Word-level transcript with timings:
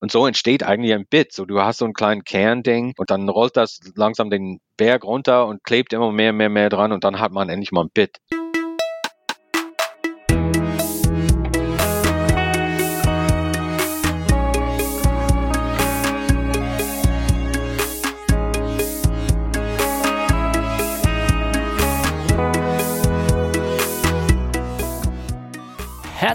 Und 0.00 0.10
so 0.10 0.26
entsteht 0.26 0.62
eigentlich 0.62 0.94
ein 0.94 1.06
Bit. 1.06 1.32
So, 1.32 1.44
du 1.44 1.60
hast 1.60 1.78
so 1.78 1.84
einen 1.84 1.94
kleinen 1.94 2.24
Kernding 2.24 2.94
und 2.96 3.10
dann 3.10 3.28
rollt 3.28 3.56
das 3.56 3.80
langsam 3.94 4.30
den 4.30 4.60
Berg 4.76 5.04
runter 5.04 5.46
und 5.46 5.62
klebt 5.62 5.92
immer 5.92 6.10
mehr, 6.10 6.32
mehr, 6.32 6.48
mehr 6.48 6.70
dran 6.70 6.92
und 6.92 7.04
dann 7.04 7.20
hat 7.20 7.32
man 7.32 7.50
endlich 7.50 7.70
mal 7.70 7.84
ein 7.84 7.90
Bit. 7.92 8.18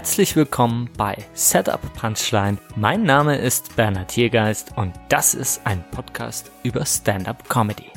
Herzlich 0.06 0.36
willkommen 0.36 0.88
bei 0.96 1.16
Setup 1.34 1.80
Punchline. 1.94 2.58
Mein 2.76 3.02
Name 3.02 3.38
ist 3.38 3.74
Bernhard 3.74 4.12
Tiergeist 4.12 4.72
und 4.76 4.92
das 5.08 5.34
ist 5.34 5.66
ein 5.66 5.84
Podcast 5.90 6.52
über 6.62 6.86
Stand-up 6.86 7.48
Comedy. 7.48 7.90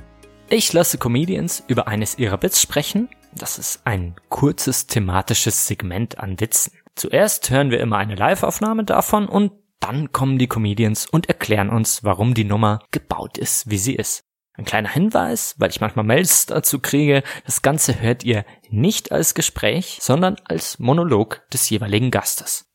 Ich 0.49 0.73
lasse 0.73 0.97
Comedians 0.97 1.63
über 1.67 1.87
eines 1.87 2.17
ihrer 2.17 2.39
Bits 2.39 2.59
sprechen. 2.63 3.09
Das 3.35 3.59
ist 3.59 3.81
ein 3.85 4.15
kurzes 4.29 4.87
thematisches 4.87 5.67
Segment 5.67 6.17
an 6.17 6.39
Witzen. 6.39 6.73
Zuerst 6.95 7.51
hören 7.51 7.69
wir 7.69 7.79
immer 7.79 7.99
eine 7.99 8.15
Live-Aufnahme 8.15 8.85
davon 8.85 9.29
und 9.29 9.51
dann 9.79 10.11
kommen 10.11 10.39
die 10.39 10.47
Comedians 10.47 11.05
und 11.05 11.29
erklären 11.29 11.69
uns, 11.69 12.03
warum 12.03 12.33
die 12.33 12.43
Nummer 12.43 12.79
gebaut 12.89 13.37
ist, 13.37 13.69
wie 13.69 13.77
sie 13.77 13.93
ist. 13.93 14.23
Ein 14.59 14.65
kleiner 14.65 14.89
Hinweis, 14.89 15.55
weil 15.57 15.69
ich 15.69 15.79
manchmal 15.79 16.03
Mails 16.03 16.45
dazu 16.45 16.79
kriege, 16.79 17.23
das 17.45 17.61
Ganze 17.61 18.01
hört 18.01 18.25
ihr 18.25 18.43
nicht 18.69 19.09
als 19.09 19.33
Gespräch, 19.33 19.99
sondern 20.01 20.35
als 20.43 20.79
Monolog 20.79 21.49
des 21.53 21.69
jeweiligen 21.69 22.11
Gastes. 22.11 22.69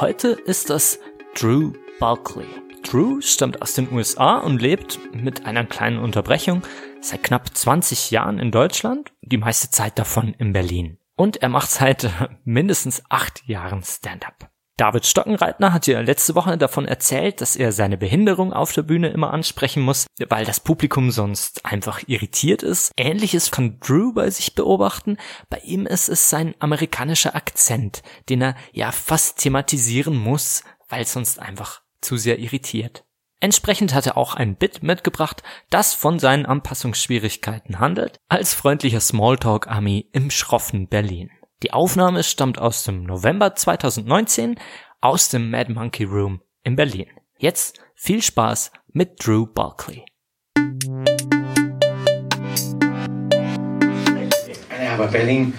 Heute 0.00 0.30
ist 0.30 0.68
das 0.68 0.98
Drew 1.36 1.74
Bulkley. 2.00 2.48
Drew 2.82 3.20
stammt 3.20 3.62
aus 3.62 3.74
den 3.74 3.92
USA 3.92 4.38
und 4.38 4.60
lebt 4.60 4.98
mit 5.14 5.46
einer 5.46 5.64
kleinen 5.64 6.00
Unterbrechung 6.00 6.62
seit 7.00 7.22
knapp 7.22 7.56
20 7.56 8.10
Jahren 8.10 8.40
in 8.40 8.50
Deutschland, 8.50 9.12
die 9.22 9.38
meiste 9.38 9.70
Zeit 9.70 9.96
davon 9.96 10.34
in 10.34 10.52
Berlin. 10.52 10.98
Und 11.14 11.36
er 11.36 11.50
macht 11.50 11.70
seit 11.70 12.10
mindestens 12.44 13.04
acht 13.08 13.46
Jahren 13.46 13.84
Stand-up. 13.84 14.49
David 14.80 15.04
Stockenreitner 15.04 15.74
hat 15.74 15.86
ja 15.86 16.00
letzte 16.00 16.34
Woche 16.34 16.56
davon 16.56 16.88
erzählt, 16.88 17.42
dass 17.42 17.54
er 17.54 17.70
seine 17.70 17.98
Behinderung 17.98 18.54
auf 18.54 18.72
der 18.72 18.80
Bühne 18.80 19.10
immer 19.10 19.30
ansprechen 19.30 19.82
muss, 19.82 20.06
weil 20.30 20.46
das 20.46 20.60
Publikum 20.60 21.10
sonst 21.10 21.66
einfach 21.66 22.00
irritiert 22.06 22.62
ist. 22.62 22.90
Ähnliches 22.96 23.50
kann 23.50 23.78
Drew 23.80 24.14
bei 24.14 24.30
sich 24.30 24.54
beobachten. 24.54 25.18
Bei 25.50 25.58
ihm 25.58 25.84
ist 25.84 26.08
es 26.08 26.30
sein 26.30 26.54
amerikanischer 26.60 27.36
Akzent, 27.36 28.02
den 28.30 28.40
er 28.40 28.54
ja 28.72 28.90
fast 28.90 29.40
thematisieren 29.40 30.16
muss, 30.16 30.64
weil 30.88 31.06
sonst 31.06 31.40
einfach 31.40 31.82
zu 32.00 32.16
sehr 32.16 32.38
irritiert. 32.38 33.04
Entsprechend 33.38 33.92
hat 33.92 34.06
er 34.06 34.16
auch 34.16 34.34
ein 34.34 34.56
Bit 34.56 34.82
mitgebracht, 34.82 35.42
das 35.68 35.92
von 35.92 36.18
seinen 36.18 36.46
Anpassungsschwierigkeiten 36.46 37.80
handelt, 37.80 38.18
als 38.30 38.54
freundlicher 38.54 39.00
Smalltalk-Ami 39.00 40.08
im 40.12 40.30
schroffen 40.30 40.88
Berlin. 40.88 41.30
Die 41.62 41.74
Aufnahme 41.74 42.22
stammt 42.22 42.58
aus 42.58 42.84
dem 42.84 43.02
November 43.02 43.54
2019 43.54 44.58
aus 45.02 45.28
dem 45.28 45.50
Mad 45.50 45.70
Monkey 45.70 46.04
Room 46.04 46.40
in 46.64 46.74
Berlin. 46.74 47.08
Jetzt 47.36 47.78
viel 47.94 48.22
Spaß 48.22 48.72
mit 48.94 49.22
Drew 49.22 49.44
Bulkley. 49.44 50.06
Ja, 54.82 54.94
aber 54.94 55.08
Berlin, 55.08 55.52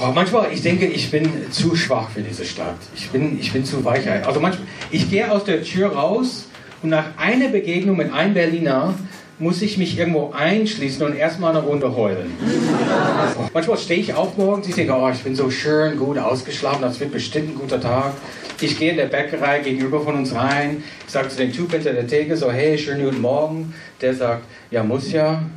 oh, 0.00 0.12
manchmal, 0.14 0.52
ich 0.52 0.62
denke, 0.62 0.86
ich 0.86 1.10
bin 1.10 1.50
zu 1.50 1.74
schwach 1.74 2.10
für 2.10 2.22
diese 2.22 2.44
Stadt. 2.44 2.78
Ich 2.94 3.10
bin, 3.10 3.40
ich 3.40 3.52
bin 3.52 3.64
zu 3.64 3.84
weich. 3.84 4.08
Also 4.08 4.38
manchmal, 4.38 4.68
ich 4.92 5.10
gehe 5.10 5.28
aus 5.28 5.42
der 5.42 5.64
Tür 5.64 5.88
raus 5.88 6.46
und 6.82 6.90
nach 6.90 7.16
einer 7.16 7.48
Begegnung 7.48 7.96
mit 7.96 8.12
einem 8.12 8.34
Berliner 8.34 8.94
muss 9.38 9.60
ich 9.60 9.76
mich 9.76 9.98
irgendwo 9.98 10.32
einschließen 10.32 11.04
und 11.04 11.14
erstmal 11.14 11.50
eine 11.54 11.64
Runde 11.64 11.94
heulen. 11.94 12.32
Manchmal 13.52 13.76
stehe 13.76 14.00
ich 14.00 14.14
auf 14.14 14.36
morgens, 14.38 14.68
ich 14.68 14.74
denke, 14.74 14.94
oh, 14.94 15.10
ich 15.10 15.22
bin 15.22 15.36
so 15.36 15.50
schön 15.50 15.98
gut 15.98 16.18
ausgeschlafen, 16.18 16.82
das 16.82 16.98
wird 17.00 17.12
bestimmt 17.12 17.50
ein 17.50 17.58
guter 17.58 17.80
Tag. 17.80 18.14
Ich 18.60 18.78
gehe 18.78 18.92
in 18.92 18.96
der 18.96 19.06
Bäckerei 19.06 19.58
gegenüber 19.58 20.00
von 20.00 20.14
uns 20.14 20.34
rein, 20.34 20.82
ich 21.06 21.12
sage 21.12 21.28
zu 21.28 21.36
dem 21.36 21.52
Typ 21.52 21.70
hinter 21.72 21.92
der 21.92 22.06
Theke 22.06 22.34
so, 22.36 22.50
hey, 22.50 22.78
schönen 22.78 23.04
guten 23.04 23.20
Morgen. 23.20 23.74
Der 24.00 24.14
sagt, 24.14 24.44
ja, 24.70 24.82
muss 24.82 25.12
ja. 25.12 25.42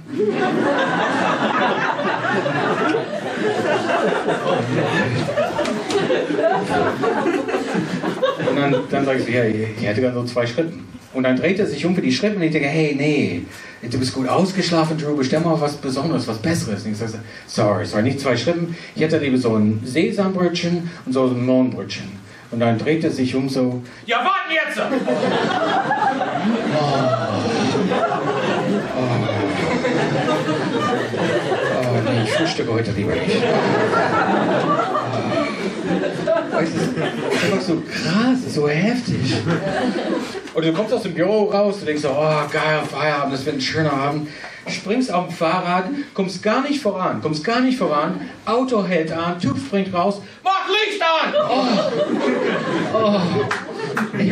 Und 8.49 8.55
dann, 8.57 8.75
dann 8.89 9.05
sage 9.05 9.19
ich 9.19 9.25
so, 9.25 9.31
ja, 9.31 9.43
ich 9.45 9.81
hätte 9.81 10.01
gerne 10.01 10.15
so 10.15 10.25
zwei 10.25 10.45
Schritte. 10.45 10.73
Und 11.13 11.23
dann 11.23 11.37
dreht 11.37 11.57
er 11.59 11.65
sich 11.65 11.85
um 11.85 11.95
für 11.95 12.01
die 12.01 12.11
Schritte 12.11 12.35
und 12.35 12.43
ich 12.43 12.51
denke, 12.51 12.67
hey, 12.67 12.93
nee, 12.95 13.41
du 13.81 13.97
bist 13.97 14.13
gut 14.13 14.27
ausgeschlafen, 14.27 14.97
Drew, 14.97 15.15
bestell 15.15 15.39
mal 15.39 15.59
was 15.59 15.75
Besonderes, 15.77 16.27
was 16.27 16.37
Besseres. 16.37 16.85
Und 16.85 16.91
ich 16.91 16.97
sage, 16.97 17.13
sorry, 17.47 17.85
sorry, 17.85 18.03
nicht 18.03 18.19
zwei 18.19 18.37
Schritte. 18.37 18.67
Ich 18.95 19.01
hätte 19.01 19.17
lieber 19.17 19.37
so 19.37 19.55
ein 19.55 19.81
Sesambrötchen 19.83 20.89
und 21.05 21.13
so 21.13 21.25
ein 21.25 21.45
Mohnbrötchen. 21.45 22.19
Und 22.51 22.59
dann 22.59 22.77
dreht 22.77 23.03
er 23.03 23.11
sich 23.11 23.35
um 23.35 23.49
so, 23.49 23.81
ja, 24.05 24.17
warten 24.17 24.51
jetzt! 24.51 24.79
oh. 26.79 26.95
Oh. 28.91 29.01
oh 31.81 32.11
nee, 32.11 32.23
ich 32.23 32.31
frühstücke 32.31 32.71
heute 32.71 32.91
lieber 32.91 33.13
nicht. 33.13 33.43
Das 36.51 36.69
ist 36.69 37.43
einfach 37.43 37.61
so 37.61 37.81
krass, 37.81 38.53
so 38.53 38.67
heftig. 38.67 39.35
Und 40.53 40.65
du 40.65 40.73
kommst 40.73 40.93
aus 40.93 41.03
dem 41.03 41.13
Büro 41.13 41.45
raus, 41.45 41.79
du 41.79 41.85
denkst 41.85 42.01
so, 42.01 42.09
oh 42.09 42.41
geil, 42.51 42.81
Feierabend, 42.89 43.33
das 43.33 43.45
wird 43.45 43.57
ein 43.57 43.61
schöner 43.61 43.93
Abend. 43.93 44.27
Springst 44.67 45.11
auf 45.11 45.27
dem 45.27 45.35
Fahrrad, 45.35 45.85
kommst 46.13 46.43
gar 46.43 46.61
nicht 46.61 46.81
voran, 46.81 47.21
kommst 47.21 47.43
gar 47.43 47.61
nicht 47.61 47.77
voran, 47.77 48.21
Auto 48.45 48.83
hält 48.85 49.11
an, 49.11 49.39
Typ 49.39 49.57
springt 49.57 49.93
raus, 49.93 50.21
mach 50.43 50.67
Licht 50.67 51.01
an! 51.01 51.33
Oh, 52.93 52.97
oh. 52.97 53.21
Ich, 54.19 54.31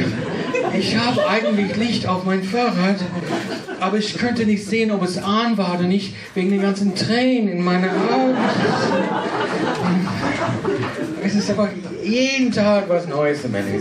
ich 0.77 0.97
habe 0.97 1.27
eigentlich 1.27 1.75
Licht 1.75 2.07
auf 2.07 2.23
mein 2.23 2.43
Fahrrad, 2.43 2.97
aber 3.79 3.97
ich 3.97 4.17
könnte 4.17 4.45
nicht 4.45 4.65
sehen, 4.65 4.91
ob 4.91 5.03
es 5.03 5.17
an 5.17 5.57
war 5.57 5.75
oder 5.75 5.87
nicht, 5.87 6.15
wegen 6.35 6.49
den 6.49 6.61
ganzen 6.61 6.93
Tränen 6.93 7.49
in 7.49 7.63
meinen 7.63 7.89
Augen. 7.89 8.37
Ist 11.37 11.51
einfach 11.51 11.69
jeden 12.03 12.51
Tag 12.51 12.89
was 12.89 13.07
Neues 13.07 13.45
im 13.45 13.53
Ende. 13.53 13.79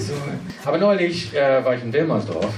Aber 0.65 0.77
neulich 0.77 1.35
äh, 1.35 1.65
war 1.65 1.75
ich 1.75 1.83
in 1.83 1.91
Wilmersdorf. 1.91 2.53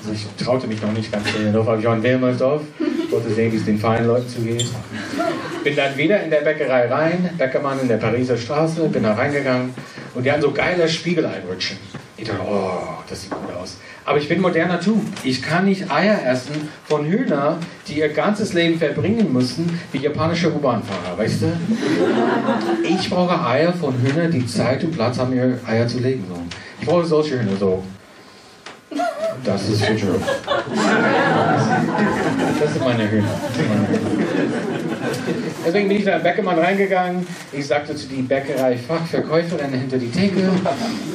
Also 0.00 0.12
ich 0.12 0.26
traute 0.44 0.66
mich 0.66 0.82
noch 0.82 0.92
nicht 0.92 1.12
ganz 1.12 1.26
in 1.36 1.52
Dorf, 1.52 1.68
aber 1.68 1.78
ich 1.78 1.84
war 1.84 1.94
in 1.94 2.02
Wilmersdorf. 2.02 2.62
Wollte 3.10 3.32
sehen, 3.32 3.52
wie 3.52 3.56
es 3.58 3.64
den 3.64 3.78
feinen 3.78 4.08
Leuten 4.08 4.28
zugeht. 4.28 4.66
Bin 5.62 5.76
dann 5.76 5.96
wieder 5.96 6.20
in 6.22 6.30
der 6.30 6.40
Bäckerei 6.40 6.88
rein, 6.88 7.30
Bäckermann 7.38 7.78
in 7.80 7.86
der 7.86 7.98
Pariser 7.98 8.36
Straße, 8.36 8.88
bin 8.88 9.04
da 9.04 9.14
reingegangen 9.14 9.72
und 10.14 10.26
die 10.26 10.32
haben 10.32 10.42
so 10.42 10.50
geile 10.50 10.88
Spiegeleinrutschen. 10.88 11.78
Ich 12.16 12.26
dachte, 12.26 12.40
oh, 12.44 12.98
das 13.08 13.22
sieht 13.22 13.30
gut 13.30 13.54
aus. 13.54 13.76
Aber 14.06 14.18
ich 14.18 14.28
bin 14.28 14.40
moderner 14.40 14.80
Typ. 14.80 15.00
Ich 15.22 15.40
kann 15.40 15.64
nicht 15.64 15.90
Eier 15.90 16.26
essen 16.26 16.68
von 16.84 17.06
Hühnern, 17.06 17.56
die 17.88 18.00
ihr 18.00 18.10
ganzes 18.10 18.52
Leben 18.52 18.78
verbringen 18.78 19.32
müssen, 19.32 19.80
wie 19.92 19.98
japanische 19.98 20.54
U-Bahn-Fahrer, 20.54 21.16
weißt 21.16 21.42
du? 21.42 21.52
Ich 22.82 23.08
brauche 23.08 23.40
Eier 23.46 23.72
von 23.72 23.94
Hühnern, 24.02 24.30
die 24.30 24.46
Zeit 24.46 24.84
und 24.84 24.92
Platz 24.92 25.18
haben, 25.18 25.34
ihre 25.34 25.58
Eier 25.66 25.88
zu 25.88 26.00
legen. 26.00 26.24
So. 26.28 26.36
Ich 26.80 26.86
brauche 26.86 27.06
solche 27.06 27.40
Hühner 27.40 27.56
so. 27.58 27.82
Das 29.42 29.68
ist 29.68 29.84
für 29.84 29.94
Joe. 29.94 30.20
Das 32.60 32.72
sind 32.72 32.84
meine 32.84 33.10
Hühner. 33.10 33.34
Deswegen 35.66 35.88
bin 35.88 35.96
ich 35.98 36.04
da 36.04 36.16
in 36.16 36.22
Bäckermann 36.22 36.58
reingegangen. 36.58 37.26
Ich 37.52 37.66
sagte 37.66 37.94
zu 37.96 38.06
die 38.08 38.22
Bäckerei-Fachverkäuferin 38.22 39.72
hinter 39.72 39.98
die 39.98 40.10
Theke. 40.10 40.50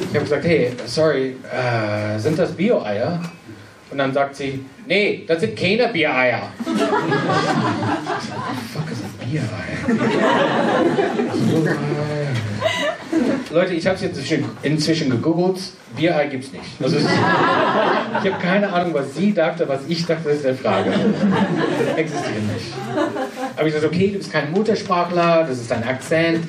Ich 0.00 0.08
habe 0.08 0.20
gesagt, 0.20 0.44
hey, 0.44 0.72
sorry, 0.86 1.36
äh, 1.52 2.18
sind 2.18 2.38
das 2.38 2.52
Bio-Eier? 2.52 3.20
Und 3.90 3.98
dann 3.98 4.12
sagt 4.12 4.36
sie, 4.36 4.64
nee, 4.86 5.24
das 5.26 5.40
sind 5.40 5.58
keine 5.58 5.88
Biereier. 5.88 6.42
Fuck 8.72 8.90
ist 8.90 9.02
ein 9.02 9.10
Biereier? 9.28 9.50
Leute, 13.50 13.74
ich 13.74 13.86
habe 13.86 13.96
es 13.96 14.02
jetzt 14.02 14.20
inzwischen 14.62 15.10
gegoogelt. 15.10 15.60
Bierei 15.96 16.26
gibt 16.26 16.44
es 16.44 16.52
nicht. 16.52 16.64
Also 16.80 16.98
ich 16.98 17.04
habe 17.04 18.40
keine 18.40 18.72
Ahnung, 18.72 18.94
was 18.94 19.14
sie 19.16 19.32
dachte, 19.32 19.68
was 19.68 19.80
ich 19.88 20.06
dachte, 20.06 20.28
das 20.28 20.38
ist 20.38 20.46
eine 20.46 20.56
Frage. 20.56 20.92
Existiert 21.96 22.42
nicht. 22.44 22.66
Aber 23.56 23.66
ich 23.66 23.72
sagte, 23.72 23.88
okay, 23.88 24.08
du 24.08 24.18
bist 24.18 24.32
kein 24.32 24.52
Muttersprachler, 24.52 25.46
das 25.48 25.58
ist 25.58 25.70
dein 25.70 25.82
Akzent. 25.82 26.46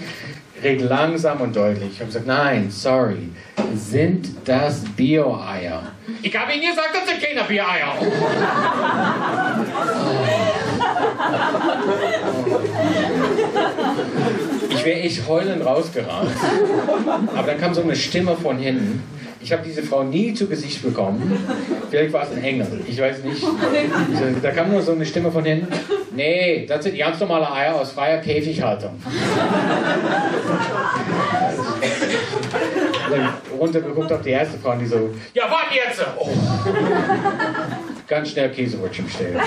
Red 0.63 0.81
langsam 0.81 1.41
und 1.41 1.55
deutlich. 1.55 1.89
Ich 1.93 1.99
habe 1.99 2.07
gesagt, 2.07 2.27
nein, 2.27 2.69
sorry. 2.69 3.29
Sind 3.73 4.29
das 4.45 4.83
Bio-Eier? 4.95 5.81
Ich 6.21 6.37
habe 6.37 6.53
Ihnen 6.53 6.69
gesagt, 6.69 6.89
das 6.93 7.09
sind 7.09 7.19
keine 7.19 7.47
Bio-Eier. 7.47 7.95
Ich 13.37 13.55
Ich 14.81 14.87
wäre 14.87 14.99
echt 15.01 15.27
heulend 15.27 15.63
rausgerannt. 15.63 16.31
Aber 17.35 17.45
dann 17.45 17.59
kam 17.59 17.71
so 17.71 17.83
eine 17.83 17.95
Stimme 17.95 18.35
von 18.35 18.57
hinten. 18.57 19.03
Ich 19.39 19.51
habe 19.51 19.61
diese 19.63 19.83
Frau 19.83 20.01
nie 20.01 20.33
zu 20.33 20.47
Gesicht 20.47 20.81
bekommen. 20.81 21.37
Vielleicht 21.91 22.11
war 22.11 22.23
es 22.23 22.31
in 22.31 22.43
England, 22.43 22.71
ich 22.87 22.99
weiß 22.99 23.23
nicht. 23.23 23.43
Da 24.41 24.49
kam 24.49 24.71
nur 24.71 24.81
so 24.81 24.93
eine 24.93 25.05
Stimme 25.05 25.31
von 25.31 25.45
hinten. 25.45 25.67
Nee, 26.15 26.65
das 26.67 26.83
sind 26.83 26.97
ganz 26.97 27.19
normale 27.19 27.51
Eier 27.51 27.75
aus 27.75 27.91
freier 27.91 28.17
Käfighaltung. 28.17 28.99
runtergeguckt 33.59 34.11
auf 34.11 34.21
die 34.23 34.31
erste 34.31 34.57
Frau 34.57 34.71
und 34.71 34.79
die 34.79 34.87
so, 34.87 35.11
ja, 35.35 35.43
warte 35.43 35.75
jetzt! 35.75 36.03
Oh. 36.17 36.27
Ganz 38.11 38.31
schnell 38.31 38.49
Käsebrötchen 38.49 39.05
bestellen. 39.05 39.39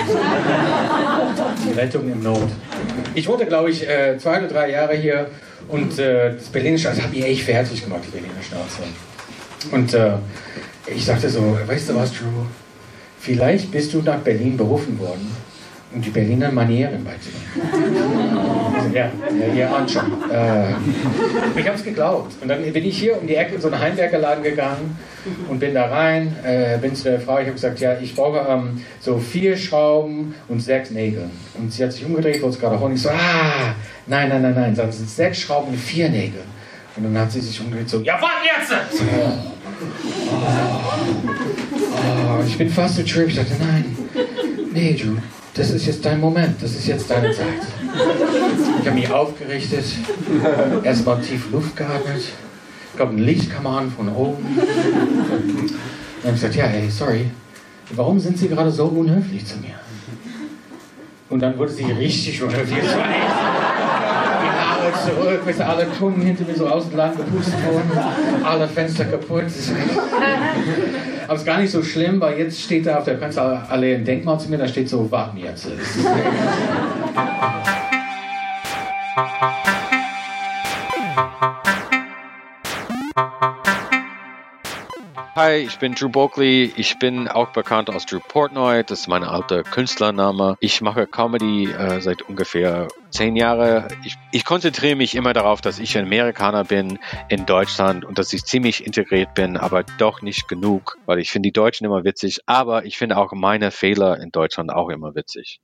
Die 1.63 1.79
Rettung 1.79 2.11
im 2.11 2.23
Not. 2.23 2.49
Ich 3.13 3.27
wohnte, 3.27 3.45
glaube 3.45 3.69
ich, 3.69 3.87
äh, 3.87 4.17
zwei 4.17 4.39
oder 4.39 4.47
drei 4.47 4.71
Jahre 4.71 4.95
hier 4.95 5.27
und 5.67 5.99
äh, 5.99 6.33
das 6.33 6.47
Berliner 6.47 6.79
Schnauze 6.79 7.03
hat 7.03 7.11
mich 7.11 7.23
echt 7.23 7.43
fertig 7.43 7.83
gemacht, 7.83 8.01
die 8.07 8.09
Berliner 8.09 8.41
Schnauze. 8.41 8.81
Und 9.71 9.93
äh, 9.93 10.13
ich 10.87 11.05
sagte 11.05 11.29
so, 11.29 11.55
weißt 11.63 11.89
du 11.89 11.95
was, 11.95 12.11
Drew? 12.11 12.25
Vielleicht 13.19 13.69
bist 13.71 13.93
du 13.93 14.01
nach 14.01 14.17
Berlin 14.17 14.57
berufen 14.57 14.97
worden, 14.97 15.37
die 15.93 16.09
Berliner 16.09 16.51
Manieren 16.51 17.03
beizubringen. 17.03 18.93
ja, 18.93 19.11
ja, 19.39 19.53
ihr 19.53 19.73
ahnt 19.73 19.89
schon. 19.89 20.11
Äh, 20.29 20.71
ich 21.57 21.65
habe 21.65 21.77
es 21.77 21.83
geglaubt. 21.83 22.33
Und 22.41 22.47
dann 22.47 22.61
bin 22.61 22.85
ich 22.85 22.97
hier 22.97 23.19
um 23.19 23.27
die 23.27 23.35
Ecke 23.35 23.55
in 23.55 23.61
so 23.61 23.69
einen 23.69 23.79
Heimwerkerladen 23.79 24.43
gegangen 24.43 24.97
und 25.49 25.59
bin 25.59 25.73
da 25.73 25.85
rein, 25.85 26.35
äh, 26.43 26.77
bin 26.79 26.95
zu 26.95 27.05
der 27.05 27.19
Frau, 27.21 27.37
ich 27.37 27.45
habe 27.45 27.53
gesagt, 27.53 27.79
ja, 27.79 27.97
ich 27.99 28.15
brauche 28.15 28.45
ähm, 28.49 28.81
so 28.99 29.19
vier 29.19 29.55
Schrauben 29.57 30.35
und 30.47 30.59
sechs 30.59 30.91
Nägel. 30.91 31.29
Und 31.57 31.71
sie 31.71 31.83
hat 31.83 31.93
sich 31.93 32.05
umgedreht, 32.05 32.41
wollte 32.41 32.55
es 32.55 32.61
gerade 32.61 32.79
holen. 32.79 32.95
Ich 32.95 33.01
so, 33.01 33.09
ah, 33.09 33.75
nein, 34.05 34.29
nein, 34.29 34.41
nein, 34.41 34.53
nein, 34.55 34.75
das 34.75 34.97
sind 34.97 35.09
sechs 35.09 35.39
Schrauben 35.39 35.69
und 35.69 35.77
vier 35.77 36.09
Nägel. 36.09 36.41
Und 36.97 37.03
dann 37.03 37.17
hat 37.17 37.31
sie 37.31 37.41
sich 37.41 37.59
umgedreht 37.59 37.89
so, 37.89 38.01
ja, 38.01 38.19
warte 38.21 38.45
jetzt! 38.45 39.01
Oh, 42.27 42.43
ich 42.45 42.57
bin 42.57 42.69
fast 42.69 42.95
so 42.95 43.03
trip. 43.03 43.27
Ich 43.27 43.35
dachte, 43.35 43.53
nein, 43.59 43.97
nee, 44.75 44.93
Drew, 44.93 45.15
das 45.53 45.71
ist 45.71 45.87
jetzt 45.87 46.05
dein 46.05 46.19
Moment, 46.19 46.61
das 46.61 46.71
ist 46.71 46.85
jetzt 46.87 47.09
deine 47.09 47.31
Zeit. 47.31 47.47
Ich 48.81 48.87
habe 48.87 48.99
mich 48.99 49.09
aufgerichtet, 49.09 49.85
erstmal 50.83 51.21
tief 51.21 51.49
Luft 51.51 51.75
geatmet. 51.75 52.23
Glaube, 52.95 53.13
ein 53.13 53.19
Licht 53.19 53.51
kam 53.51 53.65
an 53.67 53.91
von 53.91 54.09
oben. 54.09 54.45
Dann 54.55 54.65
habe 56.23 56.27
ich 56.27 56.33
gesagt, 56.33 56.55
ja, 56.55 56.65
hey, 56.65 56.89
sorry, 56.89 57.31
warum 57.91 58.19
sind 58.19 58.37
Sie 58.37 58.47
gerade 58.47 58.71
so 58.71 58.85
unhöflich 58.85 59.45
zu 59.45 59.57
mir? 59.57 59.75
Und 61.29 61.39
dann 61.39 61.57
wurde 61.57 61.71
sie 61.71 61.85
richtig 61.85 62.41
unhöflich. 62.43 62.83
Es 62.83 62.95
war 62.95 63.07
zurück, 65.05 65.45
bis 65.45 65.59
alle 65.59 65.85
Kunden 65.87 66.21
hinter 66.21 66.45
mir 66.45 66.55
so 66.55 66.67
außen 66.67 66.95
lang 66.95 67.17
gepustet 67.17 67.55
wurden, 67.65 67.91
alle 68.43 68.67
Fenster 68.67 69.05
kaputt. 69.05 69.45
Aber 71.25 71.33
es 71.33 71.41
ist 71.41 71.45
gar 71.45 71.59
nicht 71.59 71.71
so 71.71 71.83
schlimm, 71.83 72.21
weil 72.21 72.37
jetzt 72.37 72.61
steht 72.61 72.85
da 72.85 72.97
auf 72.97 73.05
der 73.05 73.15
Prinzallee 73.15 73.95
ein 73.95 74.05
Denkmal 74.05 74.39
zu 74.39 74.49
mir, 74.49 74.57
da 74.57 74.67
steht 74.67 74.89
so, 74.89 75.09
warten 75.11 75.37
jetzt. 75.37 75.67
Hi, 85.45 85.57
ich 85.57 85.77
bin 85.77 85.93
Drew 85.93 86.09
Boakley. 86.09 86.73
Ich 86.75 86.97
bin 86.97 87.27
auch 87.27 87.49
bekannt 87.49 87.91
als 87.91 88.07
Drew 88.07 88.19
Portnoy. 88.19 88.83
Das 88.83 89.01
ist 89.01 89.07
mein 89.07 89.23
alter 89.23 89.61
Künstlername. 89.61 90.57
Ich 90.59 90.81
mache 90.81 91.05
Comedy 91.05 91.65
äh, 91.65 92.01
seit 92.01 92.23
ungefähr 92.23 92.87
zehn 93.11 93.35
Jahren. 93.35 93.87
Ich, 94.03 94.15
ich, 94.31 94.43
konzentriere 94.43 94.95
mich 94.95 95.13
immer 95.13 95.33
darauf, 95.33 95.61
dass 95.61 95.77
ich 95.77 95.95
ein 95.99 96.05
Amerikaner 96.05 96.63
bin 96.63 96.97
in 97.29 97.45
Deutschland 97.45 98.05
und 98.05 98.17
dass 98.17 98.33
ich 98.33 98.43
ziemlich 98.43 98.87
integriert 98.87 99.35
bin, 99.35 99.55
aber 99.55 99.83
doch 99.99 100.23
nicht 100.23 100.47
genug, 100.47 100.97
weil 101.05 101.19
ich 101.19 101.29
finde 101.29 101.49
die 101.49 101.53
Deutschen 101.53 101.85
immer 101.85 102.03
witzig, 102.03 102.39
aber 102.47 102.85
ich 102.85 102.97
finde 102.97 103.17
auch 103.17 103.31
meine 103.31 103.69
Fehler 103.69 104.19
in 104.19 104.31
Deutschland 104.31 104.73
auch 104.73 104.89
immer 104.89 105.13
witzig 105.13 105.59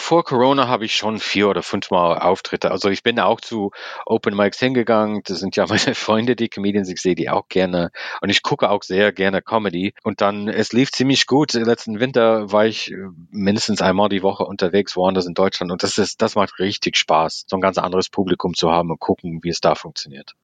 vor 0.00 0.24
Corona 0.24 0.66
habe 0.68 0.84
ich 0.84 0.96
schon 0.96 1.18
vier 1.20 1.48
oder 1.48 1.62
fünfmal 1.62 2.18
Auftritte. 2.18 2.70
Also 2.70 2.88
ich 2.88 3.02
bin 3.02 3.20
auch 3.20 3.40
zu 3.40 3.70
Open 4.06 4.34
Mics 4.34 4.58
hingegangen. 4.58 5.22
Das 5.24 5.38
sind 5.38 5.56
ja 5.56 5.66
meine 5.68 5.94
Freunde, 5.94 6.36
die 6.36 6.48
Comedians. 6.48 6.88
Ich 6.88 7.00
sehe 7.00 7.14
die 7.14 7.30
auch 7.30 7.48
gerne. 7.48 7.90
Und 8.20 8.30
ich 8.30 8.42
gucke 8.42 8.70
auch 8.70 8.82
sehr 8.82 9.12
gerne 9.12 9.42
Comedy. 9.42 9.94
Und 10.02 10.20
dann, 10.20 10.48
es 10.48 10.72
lief 10.72 10.90
ziemlich 10.90 11.26
gut. 11.26 11.52
Letzten 11.52 12.00
Winter 12.00 12.50
war 12.50 12.66
ich 12.66 12.90
äh, 12.90 12.96
mindestens 13.30 13.82
einmal 13.82 14.08
die 14.08 14.22
Woche 14.22 14.44
unterwegs, 14.44 14.96
woanders 14.96 15.26
in 15.26 15.34
Deutschland. 15.34 15.70
Und 15.70 15.82
das 15.82 15.98
ist, 15.98 16.22
das 16.22 16.34
macht 16.34 16.58
richtig 16.58 16.96
Spaß, 16.96 17.44
so 17.46 17.56
ein 17.56 17.60
ganz 17.60 17.78
anderes 17.78 18.08
Publikum 18.08 18.54
zu 18.54 18.70
haben 18.70 18.90
und 18.90 18.98
gucken, 18.98 19.40
wie 19.42 19.50
es 19.50 19.60
da 19.60 19.74
funktioniert 19.74 20.34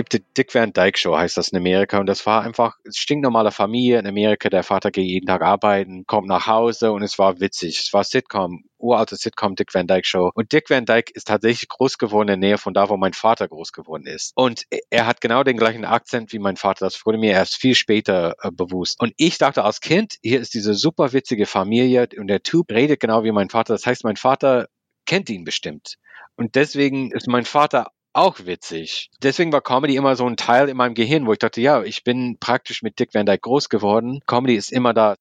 gibt 0.00 0.14
die 0.14 0.24
Dick 0.34 0.54
Van 0.54 0.72
Dyke 0.72 0.96
Show, 0.96 1.14
heißt 1.14 1.36
das 1.36 1.48
in 1.48 1.58
Amerika. 1.58 1.98
Und 1.98 2.06
das 2.06 2.24
war 2.24 2.42
einfach 2.42 2.78
stinknormale 2.90 3.50
Familie 3.50 3.98
in 3.98 4.06
Amerika. 4.06 4.48
Der 4.48 4.62
Vater 4.62 4.90
geht 4.90 5.04
jeden 5.04 5.26
Tag 5.26 5.42
arbeiten, 5.42 6.06
kommt 6.06 6.26
nach 6.26 6.46
Hause 6.46 6.92
und 6.92 7.02
es 7.02 7.18
war 7.18 7.38
witzig. 7.38 7.80
Es 7.80 7.92
war 7.92 8.02
Sitcom, 8.02 8.64
uralte 8.78 9.16
Sitcom 9.16 9.56
Dick 9.56 9.74
Van 9.74 9.86
Dyke 9.86 10.06
Show. 10.06 10.30
Und 10.32 10.52
Dick 10.52 10.70
Van 10.70 10.86
Dyke 10.86 11.12
ist 11.14 11.28
tatsächlich 11.28 11.68
groß 11.68 11.98
geworden 11.98 12.30
in 12.30 12.40
der 12.40 12.48
Nähe 12.48 12.56
von 12.56 12.72
da, 12.72 12.88
wo 12.88 12.96
mein 12.96 13.12
Vater 13.12 13.46
groß 13.46 13.72
geworden 13.72 14.06
ist. 14.06 14.32
Und 14.36 14.62
er 14.88 15.04
hat 15.06 15.20
genau 15.20 15.42
den 15.42 15.58
gleichen 15.58 15.84
Akzent 15.84 16.32
wie 16.32 16.38
mein 16.38 16.56
Vater. 16.56 16.86
Das 16.86 17.04
wurde 17.04 17.18
mir 17.18 17.32
erst 17.32 17.56
viel 17.56 17.74
später 17.74 18.36
äh, 18.40 18.50
bewusst. 18.50 18.98
Und 19.00 19.12
ich 19.18 19.36
dachte 19.36 19.64
als 19.64 19.82
Kind, 19.82 20.16
hier 20.22 20.40
ist 20.40 20.54
diese 20.54 20.72
super 20.72 21.12
witzige 21.12 21.44
Familie 21.44 22.08
und 22.16 22.28
der 22.28 22.42
Typ 22.42 22.70
redet 22.70 23.00
genau 23.00 23.22
wie 23.22 23.32
mein 23.32 23.50
Vater. 23.50 23.74
Das 23.74 23.84
heißt, 23.84 24.04
mein 24.04 24.16
Vater 24.16 24.68
kennt 25.04 25.28
ihn 25.28 25.44
bestimmt. 25.44 25.96
Und 26.36 26.54
deswegen 26.54 27.10
ist 27.12 27.28
mein 27.28 27.44
Vater 27.44 27.88
auch 28.12 28.38
witzig. 28.44 29.10
Deswegen 29.22 29.52
war 29.52 29.60
Comedy 29.60 29.96
immer 29.96 30.16
so 30.16 30.26
ein 30.26 30.36
Teil 30.36 30.68
in 30.68 30.76
meinem 30.76 30.94
Gehirn, 30.94 31.26
wo 31.26 31.32
ich 31.32 31.38
dachte, 31.38 31.60
ja, 31.60 31.82
ich 31.82 32.04
bin 32.04 32.38
praktisch 32.38 32.82
mit 32.82 32.98
Dick 32.98 33.14
Van 33.14 33.26
Dyke 33.26 33.40
groß 33.40 33.68
geworden. 33.68 34.20
Comedy 34.26 34.56
ist 34.56 34.72
immer 34.72 34.94
da. 34.94 35.16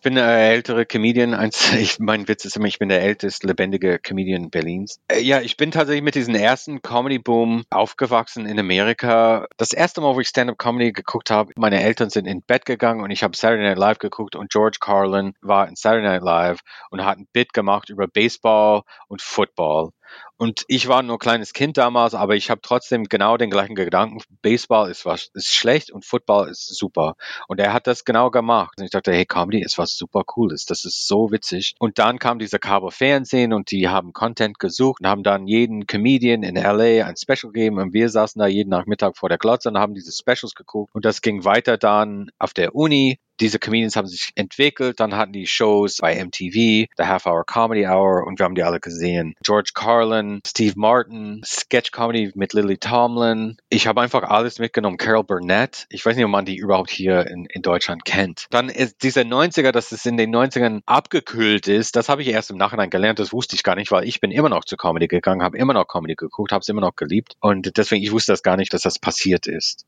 Ich 0.00 0.02
bin 0.02 0.14
der 0.14 0.24
ältere 0.24 0.86
Comedian. 0.86 1.34
Ich, 1.78 1.98
mein 1.98 2.26
Witz 2.26 2.46
ist 2.46 2.56
immer, 2.56 2.68
ich 2.68 2.78
bin 2.78 2.88
der 2.88 3.02
älteste 3.02 3.46
lebendige 3.46 3.98
Comedian 3.98 4.48
Berlins. 4.48 4.98
Äh, 5.08 5.20
ja, 5.20 5.42
ich 5.42 5.58
bin 5.58 5.72
tatsächlich 5.72 6.02
mit 6.02 6.14
diesem 6.14 6.34
ersten 6.34 6.80
Comedy-Boom 6.80 7.64
aufgewachsen 7.68 8.46
in 8.46 8.58
Amerika. 8.58 9.46
Das 9.58 9.74
erste 9.74 10.00
Mal, 10.00 10.14
wo 10.14 10.20
ich 10.20 10.28
Stand-Up-Comedy 10.28 10.92
geguckt 10.92 11.30
habe, 11.30 11.52
meine 11.54 11.82
Eltern 11.82 12.08
sind 12.08 12.26
ins 12.26 12.46
Bett 12.46 12.64
gegangen 12.64 13.02
und 13.02 13.10
ich 13.10 13.22
habe 13.22 13.36
Saturday 13.36 13.68
Night 13.68 13.76
Live 13.76 13.98
geguckt 13.98 14.36
und 14.36 14.50
George 14.50 14.78
Carlin 14.80 15.34
war 15.42 15.68
in 15.68 15.76
Saturday 15.76 16.08
Night 16.08 16.22
Live 16.22 16.60
und 16.90 17.04
hat 17.04 17.18
ein 17.18 17.28
Bit 17.34 17.52
gemacht 17.52 17.90
über 17.90 18.08
Baseball 18.08 18.84
und 19.08 19.20
Football. 19.20 19.90
Und 20.36 20.64
ich 20.68 20.88
war 20.88 21.02
nur 21.02 21.16
ein 21.16 21.18
kleines 21.18 21.52
Kind 21.52 21.76
damals, 21.76 22.14
aber 22.14 22.34
ich 22.34 22.48
habe 22.48 22.62
trotzdem 22.62 23.04
genau 23.04 23.36
den 23.36 23.50
gleichen 23.50 23.74
Gedanken. 23.74 24.22
Baseball 24.40 24.90
ist 24.90 25.04
was 25.04 25.30
ist 25.34 25.54
schlecht 25.54 25.90
und 25.90 26.06
Football 26.06 26.48
ist 26.48 26.66
super. 26.66 27.14
Und 27.46 27.60
er 27.60 27.74
hat 27.74 27.86
das 27.86 28.06
genau 28.06 28.30
gemacht. 28.30 28.78
Und 28.78 28.84
ich 28.84 28.90
dachte, 28.90 29.12
hey, 29.12 29.26
Comedy 29.26 29.60
ist 29.62 29.76
was 29.76 29.96
super 29.96 30.22
cooles. 30.24 30.64
Das 30.64 30.86
ist 30.86 31.06
so 31.06 31.30
witzig. 31.30 31.74
Und 31.78 31.98
dann 31.98 32.18
kam 32.18 32.38
dieser 32.38 32.58
Cabo 32.58 32.90
Fernsehen 32.90 33.52
und 33.52 33.70
die 33.70 33.88
haben 33.88 34.14
Content 34.14 34.58
gesucht 34.58 35.02
und 35.02 35.08
haben 35.08 35.22
dann 35.22 35.46
jeden 35.46 35.86
Comedian 35.86 36.42
in 36.42 36.54
LA 36.54 37.04
ein 37.04 37.16
Special 37.16 37.52
gegeben. 37.52 37.78
Und 37.78 37.92
wir 37.92 38.08
saßen 38.08 38.40
da 38.40 38.46
jeden 38.46 38.70
Nachmittag 38.70 39.18
vor 39.18 39.28
der 39.28 39.38
Glotze 39.38 39.68
und 39.68 39.78
haben 39.78 39.94
diese 39.94 40.12
Specials 40.12 40.54
geguckt. 40.54 40.94
Und 40.94 41.04
das 41.04 41.20
ging 41.20 41.44
weiter 41.44 41.76
dann 41.76 42.30
auf 42.38 42.54
der 42.54 42.74
Uni 42.74 43.18
diese 43.40 43.58
Comedians 43.58 43.96
haben 43.96 44.06
sich 44.06 44.32
entwickelt, 44.34 45.00
dann 45.00 45.16
hatten 45.16 45.32
die 45.32 45.46
Shows 45.46 45.98
bei 45.98 46.22
MTV, 46.22 46.88
The 46.96 47.04
Half 47.04 47.26
Hour 47.26 47.44
Comedy 47.44 47.86
Hour 47.86 48.26
und 48.26 48.38
wir 48.38 48.44
haben 48.44 48.54
die 48.54 48.62
alle 48.62 48.80
gesehen. 48.80 49.34
George 49.42 49.70
Carlin, 49.74 50.40
Steve 50.46 50.74
Martin, 50.76 51.42
Sketch 51.44 51.90
Comedy 51.90 52.32
mit 52.34 52.52
Lily 52.52 52.78
Tomlin. 52.78 53.56
Ich 53.68 53.86
habe 53.86 54.00
einfach 54.00 54.22
alles 54.24 54.58
mitgenommen. 54.58 54.96
Carol 54.96 55.24
Burnett. 55.24 55.86
Ich 55.88 56.04
weiß 56.04 56.16
nicht, 56.16 56.24
ob 56.24 56.30
man 56.30 56.44
die 56.44 56.56
überhaupt 56.56 56.90
hier 56.90 57.26
in, 57.26 57.46
in 57.46 57.62
Deutschland 57.62 58.04
kennt. 58.04 58.46
Dann 58.50 58.68
ist 58.68 59.02
dieser 59.02 59.22
90er, 59.22 59.72
dass 59.72 59.92
es 59.92 60.06
in 60.06 60.16
den 60.16 60.34
90ern 60.34 60.82
abgekühlt 60.86 61.68
ist, 61.68 61.96
das 61.96 62.08
habe 62.08 62.22
ich 62.22 62.28
erst 62.28 62.50
im 62.50 62.56
Nachhinein 62.56 62.90
gelernt. 62.90 63.18
Das 63.18 63.32
wusste 63.32 63.56
ich 63.56 63.62
gar 63.62 63.76
nicht, 63.76 63.90
weil 63.90 64.06
ich 64.06 64.20
bin 64.20 64.30
immer 64.30 64.48
noch 64.48 64.64
zur 64.64 64.78
Comedy 64.78 65.08
gegangen, 65.08 65.42
habe 65.42 65.56
immer 65.56 65.74
noch 65.74 65.86
Comedy 65.86 66.14
geguckt, 66.14 66.52
habe 66.52 66.60
es 66.60 66.68
immer 66.68 66.80
noch 66.80 66.96
geliebt. 66.96 67.34
Und 67.40 67.76
deswegen, 67.76 68.02
ich 68.02 68.12
wusste 68.12 68.32
das 68.32 68.42
gar 68.42 68.56
nicht, 68.56 68.72
dass 68.74 68.82
das 68.82 68.98
passiert 68.98 69.46
ist. 69.46 69.86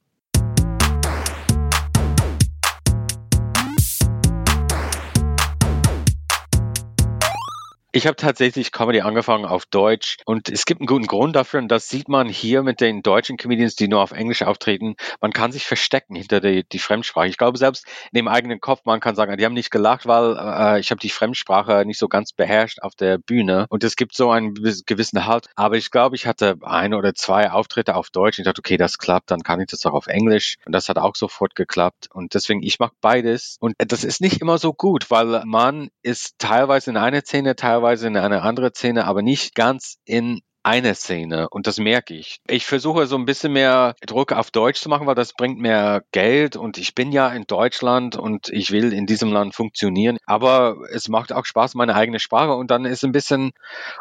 Ich 7.94 8.06
habe 8.06 8.16
tatsächlich 8.16 8.72
Comedy 8.72 9.02
angefangen 9.02 9.44
auf 9.44 9.66
Deutsch 9.66 10.16
und 10.24 10.48
es 10.48 10.64
gibt 10.64 10.80
einen 10.80 10.86
guten 10.86 11.06
Grund 11.06 11.36
dafür 11.36 11.60
und 11.60 11.68
das 11.68 11.90
sieht 11.90 12.08
man 12.08 12.26
hier 12.26 12.62
mit 12.62 12.80
den 12.80 13.02
deutschen 13.02 13.36
Comedians, 13.36 13.76
die 13.76 13.86
nur 13.86 14.00
auf 14.00 14.12
Englisch 14.12 14.40
auftreten. 14.40 14.96
Man 15.20 15.34
kann 15.34 15.52
sich 15.52 15.66
verstecken 15.66 16.14
hinter 16.14 16.40
die, 16.40 16.64
die 16.66 16.78
Fremdsprache. 16.78 17.28
Ich 17.28 17.36
glaube 17.36 17.58
selbst 17.58 17.86
in 18.10 18.16
dem 18.16 18.28
eigenen 18.28 18.62
Kopf, 18.62 18.86
man 18.86 19.00
kann 19.00 19.14
sagen, 19.14 19.36
die 19.36 19.44
haben 19.44 19.52
nicht 19.52 19.70
gelacht, 19.70 20.06
weil 20.06 20.38
äh, 20.38 20.80
ich 20.80 20.90
habe 20.90 21.00
die 21.00 21.10
Fremdsprache 21.10 21.84
nicht 21.84 21.98
so 21.98 22.08
ganz 22.08 22.32
beherrscht 22.32 22.80
auf 22.80 22.94
der 22.94 23.18
Bühne 23.18 23.66
und 23.68 23.84
es 23.84 23.96
gibt 23.96 24.16
so 24.16 24.30
einen 24.30 24.54
gewissen 24.54 25.26
Halt. 25.26 25.48
Aber 25.54 25.76
ich 25.76 25.90
glaube, 25.90 26.16
ich 26.16 26.26
hatte 26.26 26.56
ein 26.62 26.94
oder 26.94 27.14
zwei 27.14 27.50
Auftritte 27.50 27.94
auf 27.94 28.08
Deutsch 28.08 28.38
und 28.38 28.44
ich 28.44 28.46
dachte, 28.46 28.60
okay, 28.60 28.78
das 28.78 28.96
klappt, 28.96 29.30
dann 29.30 29.42
kann 29.42 29.60
ich 29.60 29.66
das 29.66 29.84
auch 29.84 29.92
auf 29.92 30.06
Englisch 30.06 30.56
und 30.64 30.72
das 30.72 30.88
hat 30.88 30.96
auch 30.96 31.14
sofort 31.14 31.54
geklappt 31.54 32.08
und 32.10 32.32
deswegen 32.32 32.62
ich 32.62 32.78
mache 32.78 32.94
beides 33.02 33.58
und 33.60 33.74
das 33.76 34.02
ist 34.02 34.22
nicht 34.22 34.40
immer 34.40 34.56
so 34.56 34.72
gut, 34.72 35.10
weil 35.10 35.42
man 35.44 35.90
ist 36.00 36.38
teilweise 36.38 36.88
in 36.88 36.96
einer 36.96 37.20
Szene, 37.20 37.54
teilweise 37.54 37.81
teilweise 37.82 38.06
in 38.06 38.16
eine 38.16 38.42
andere 38.42 38.70
Szene, 38.72 39.06
aber 39.06 39.22
nicht 39.22 39.56
ganz 39.56 39.98
in 40.04 40.40
eine 40.62 40.94
Szene 40.94 41.48
und 41.48 41.66
das 41.66 41.80
merke 41.80 42.14
ich. 42.14 42.38
Ich 42.46 42.64
versuche 42.64 43.06
so 43.06 43.16
ein 43.16 43.24
bisschen 43.24 43.52
mehr 43.52 43.96
Druck 44.06 44.30
auf 44.30 44.52
Deutsch 44.52 44.80
zu 44.80 44.88
machen, 44.88 45.08
weil 45.08 45.16
das 45.16 45.32
bringt 45.32 45.58
mehr 45.58 46.04
Geld 46.12 46.54
und 46.54 46.78
ich 46.78 46.94
bin 46.94 47.10
ja 47.10 47.28
in 47.30 47.44
Deutschland 47.48 48.14
und 48.14 48.48
ich 48.50 48.70
will 48.70 48.92
in 48.92 49.06
diesem 49.06 49.32
Land 49.32 49.56
funktionieren, 49.56 50.18
aber 50.24 50.76
es 50.92 51.08
macht 51.08 51.32
auch 51.32 51.44
Spaß, 51.44 51.74
meine 51.74 51.96
eigene 51.96 52.20
Sprache 52.20 52.54
und 52.54 52.70
dann 52.70 52.84
ist 52.84 53.02
ein 53.02 53.10
bisschen, 53.10 53.50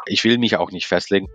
ich 0.06 0.22
will 0.22 0.38
mich 0.38 0.56
auch 0.56 0.70
nicht 0.70 0.86
festlegen. 0.86 1.26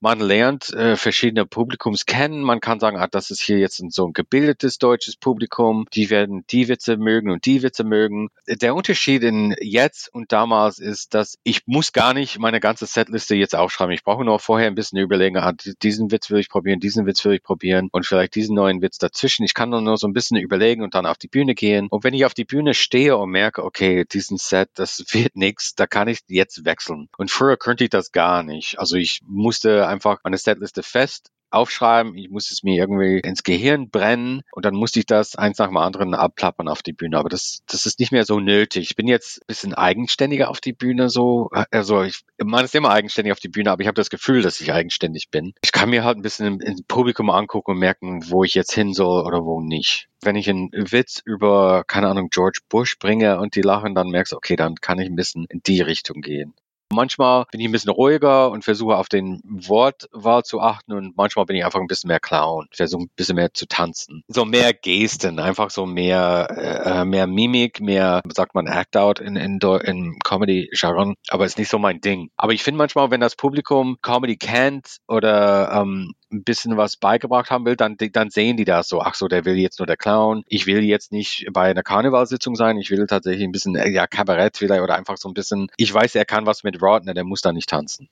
Man 0.00 0.20
lernt 0.20 0.72
äh, 0.72 0.96
verschiedene 0.96 1.44
Publikums 1.44 2.06
kennen. 2.06 2.42
Man 2.42 2.60
kann 2.60 2.78
sagen, 2.78 2.98
ah, 2.98 3.08
das 3.08 3.30
ist 3.30 3.40
hier 3.40 3.58
jetzt 3.58 3.80
ein, 3.80 3.90
so 3.90 4.06
ein 4.06 4.12
gebildetes 4.12 4.78
deutsches 4.78 5.16
Publikum. 5.16 5.86
Die 5.92 6.08
werden 6.08 6.44
die 6.50 6.68
Witze 6.68 6.96
mögen 6.96 7.30
und 7.30 7.46
die 7.46 7.62
Witze 7.62 7.82
mögen. 7.82 8.28
Der 8.46 8.76
Unterschied 8.76 9.24
in 9.24 9.56
jetzt 9.60 10.14
und 10.14 10.30
damals 10.30 10.78
ist, 10.78 11.14
dass 11.14 11.38
ich 11.42 11.66
muss 11.66 11.92
gar 11.92 12.14
nicht 12.14 12.38
meine 12.38 12.60
ganze 12.60 12.86
Setliste 12.86 13.34
jetzt 13.34 13.56
aufschreiben. 13.56 13.92
Ich 13.92 14.04
brauche 14.04 14.24
nur 14.24 14.38
vorher 14.38 14.68
ein 14.68 14.76
bisschen 14.76 14.98
überlegen, 14.98 15.36
ah, 15.36 15.52
diesen 15.82 16.12
Witz 16.12 16.30
will 16.30 16.38
ich 16.38 16.48
probieren, 16.48 16.78
diesen 16.78 17.04
Witz 17.06 17.24
will 17.24 17.34
ich 17.34 17.42
probieren 17.42 17.88
und 17.90 18.06
vielleicht 18.06 18.36
diesen 18.36 18.54
neuen 18.54 18.80
Witz 18.82 18.98
dazwischen. 18.98 19.44
Ich 19.44 19.54
kann 19.54 19.70
nur 19.70 19.96
so 19.96 20.06
ein 20.06 20.12
bisschen 20.12 20.36
überlegen 20.36 20.82
und 20.82 20.94
dann 20.94 21.06
auf 21.06 21.18
die 21.18 21.28
Bühne 21.28 21.56
gehen. 21.56 21.88
Und 21.90 22.04
wenn 22.04 22.14
ich 22.14 22.24
auf 22.24 22.34
die 22.34 22.44
Bühne 22.44 22.74
stehe 22.74 23.16
und 23.16 23.30
merke, 23.30 23.64
okay, 23.64 24.04
diesen 24.04 24.38
Set, 24.38 24.70
das 24.74 25.04
wird 25.12 25.34
nichts, 25.34 25.74
da 25.74 25.88
kann 25.88 26.06
ich 26.06 26.20
jetzt 26.28 26.64
wechseln. 26.64 27.08
Und 27.16 27.32
früher 27.32 27.56
könnte 27.56 27.82
ich 27.82 27.90
das 27.90 28.12
gar 28.12 28.44
nicht. 28.44 28.78
Also 28.78 28.94
ich 28.94 29.22
musste 29.26 29.87
einfach 29.88 30.20
meine 30.24 30.38
Setliste 30.38 30.82
fest 30.82 31.30
aufschreiben, 31.50 32.14
ich 32.14 32.30
muss 32.30 32.50
es 32.50 32.62
mir 32.62 32.76
irgendwie 32.76 33.20
ins 33.20 33.42
Gehirn 33.42 33.90
brennen 33.90 34.42
und 34.52 34.64
dann 34.64 34.74
musste 34.74 34.98
ich 35.00 35.06
das 35.06 35.36
eins 35.36 35.58
nach 35.58 35.68
dem 35.68 35.76
anderen 35.76 36.14
abklappern 36.14 36.68
auf 36.68 36.82
die 36.82 36.92
Bühne. 36.92 37.18
Aber 37.18 37.28
das, 37.28 37.62
das 37.66 37.86
ist 37.86 37.98
nicht 38.00 38.12
mehr 38.12 38.24
so 38.24 38.40
nötig. 38.40 38.90
Ich 38.90 38.96
bin 38.96 39.08
jetzt 39.08 39.40
ein 39.42 39.46
bisschen 39.46 39.74
eigenständiger 39.74 40.50
auf 40.50 40.60
die 40.60 40.72
Bühne 40.72 41.08
so. 41.08 41.50
Also 41.70 42.02
ich, 42.02 42.24
man 42.42 42.64
ist 42.64 42.74
immer 42.74 42.90
eigenständig 42.90 43.32
auf 43.32 43.40
die 43.40 43.48
Bühne, 43.48 43.70
aber 43.70 43.82
ich 43.82 43.88
habe 43.88 43.96
das 43.96 44.10
Gefühl, 44.10 44.42
dass 44.42 44.60
ich 44.60 44.72
eigenständig 44.72 45.30
bin. 45.30 45.54
Ich 45.62 45.72
kann 45.72 45.90
mir 45.90 46.04
halt 46.04 46.18
ein 46.18 46.22
bisschen 46.22 46.60
im 46.60 46.84
Publikum 46.86 47.30
angucken 47.30 47.72
und 47.72 47.78
merken, 47.78 48.28
wo 48.30 48.44
ich 48.44 48.54
jetzt 48.54 48.72
hin 48.72 48.92
soll 48.92 49.24
oder 49.24 49.44
wo 49.44 49.60
nicht. 49.60 50.08
Wenn 50.20 50.36
ich 50.36 50.50
einen 50.50 50.70
Witz 50.72 51.22
über, 51.24 51.84
keine 51.86 52.08
Ahnung, 52.08 52.28
George 52.30 52.60
Bush 52.68 52.98
bringe 52.98 53.38
und 53.38 53.54
die 53.54 53.62
lachen, 53.62 53.94
dann 53.94 54.08
merkst 54.08 54.32
du, 54.32 54.36
okay, 54.36 54.56
dann 54.56 54.74
kann 54.76 54.98
ich 54.98 55.08
ein 55.08 55.16
bisschen 55.16 55.46
in 55.48 55.60
die 55.64 55.80
Richtung 55.80 56.20
gehen. 56.20 56.54
Manchmal 56.92 57.44
bin 57.50 57.60
ich 57.60 57.68
ein 57.68 57.72
bisschen 57.72 57.90
ruhiger 57.90 58.50
und 58.50 58.64
versuche 58.64 58.96
auf 58.96 59.08
den 59.08 59.40
Wortwahl 59.44 60.42
zu 60.42 60.60
achten 60.60 60.92
und 60.92 61.16
manchmal 61.16 61.44
bin 61.44 61.56
ich 61.56 61.64
einfach 61.64 61.80
ein 61.80 61.86
bisschen 61.86 62.08
mehr 62.08 62.20
Clown, 62.20 62.66
versuche 62.72 63.02
ein 63.02 63.10
bisschen 63.14 63.36
mehr 63.36 63.52
zu 63.52 63.66
tanzen. 63.66 64.22
So 64.28 64.44
mehr 64.44 64.72
Gesten, 64.72 65.38
einfach 65.38 65.70
so 65.70 65.84
mehr, 65.86 66.48
äh, 66.84 67.04
mehr 67.04 67.26
Mimik, 67.26 67.80
mehr, 67.80 68.22
sagt 68.34 68.54
man, 68.54 68.66
Act-Out 68.66 69.20
in, 69.20 69.36
in, 69.36 69.58
in 69.60 70.18
Comedy-Jargon, 70.24 71.14
aber 71.28 71.44
ist 71.44 71.58
nicht 71.58 71.70
so 71.70 71.78
mein 71.78 72.00
Ding. 72.00 72.30
Aber 72.36 72.52
ich 72.52 72.62
finde 72.62 72.78
manchmal, 72.78 73.10
wenn 73.10 73.20
das 73.20 73.36
Publikum 73.36 73.98
Comedy 74.00 74.36
kennt 74.36 74.98
oder 75.06 75.70
ähm, 75.72 76.14
ein 76.30 76.44
bisschen 76.44 76.76
was 76.76 76.96
beigebracht 76.96 77.50
haben 77.50 77.64
will, 77.64 77.76
dann, 77.76 77.96
dann 78.12 78.30
sehen 78.30 78.56
die 78.56 78.64
das 78.64 78.88
so, 78.88 79.00
ach 79.00 79.14
so, 79.14 79.28
der 79.28 79.44
will 79.44 79.56
jetzt 79.56 79.78
nur 79.78 79.86
der 79.86 79.96
Clown. 79.96 80.42
Ich 80.46 80.66
will 80.66 80.82
jetzt 80.82 81.12
nicht 81.12 81.46
bei 81.52 81.70
einer 81.70 81.82
Karnevalsitzung 81.82 82.54
sein. 82.54 82.76
Ich 82.78 82.90
will 82.90 83.06
tatsächlich 83.06 83.44
ein 83.44 83.52
bisschen, 83.52 83.74
ja, 83.92 84.06
Kabarett 84.06 84.56
vielleicht 84.56 84.82
oder 84.82 84.96
einfach 84.96 85.16
so 85.16 85.28
ein 85.28 85.34
bisschen, 85.34 85.68
ich 85.76 85.92
weiß, 85.92 86.14
er 86.14 86.24
kann 86.24 86.46
was 86.46 86.64
mit 86.64 86.77
Rodner, 86.82 87.14
der 87.14 87.24
muss 87.24 87.42
da 87.42 87.52
nicht 87.52 87.68
tanzen. 87.68 88.08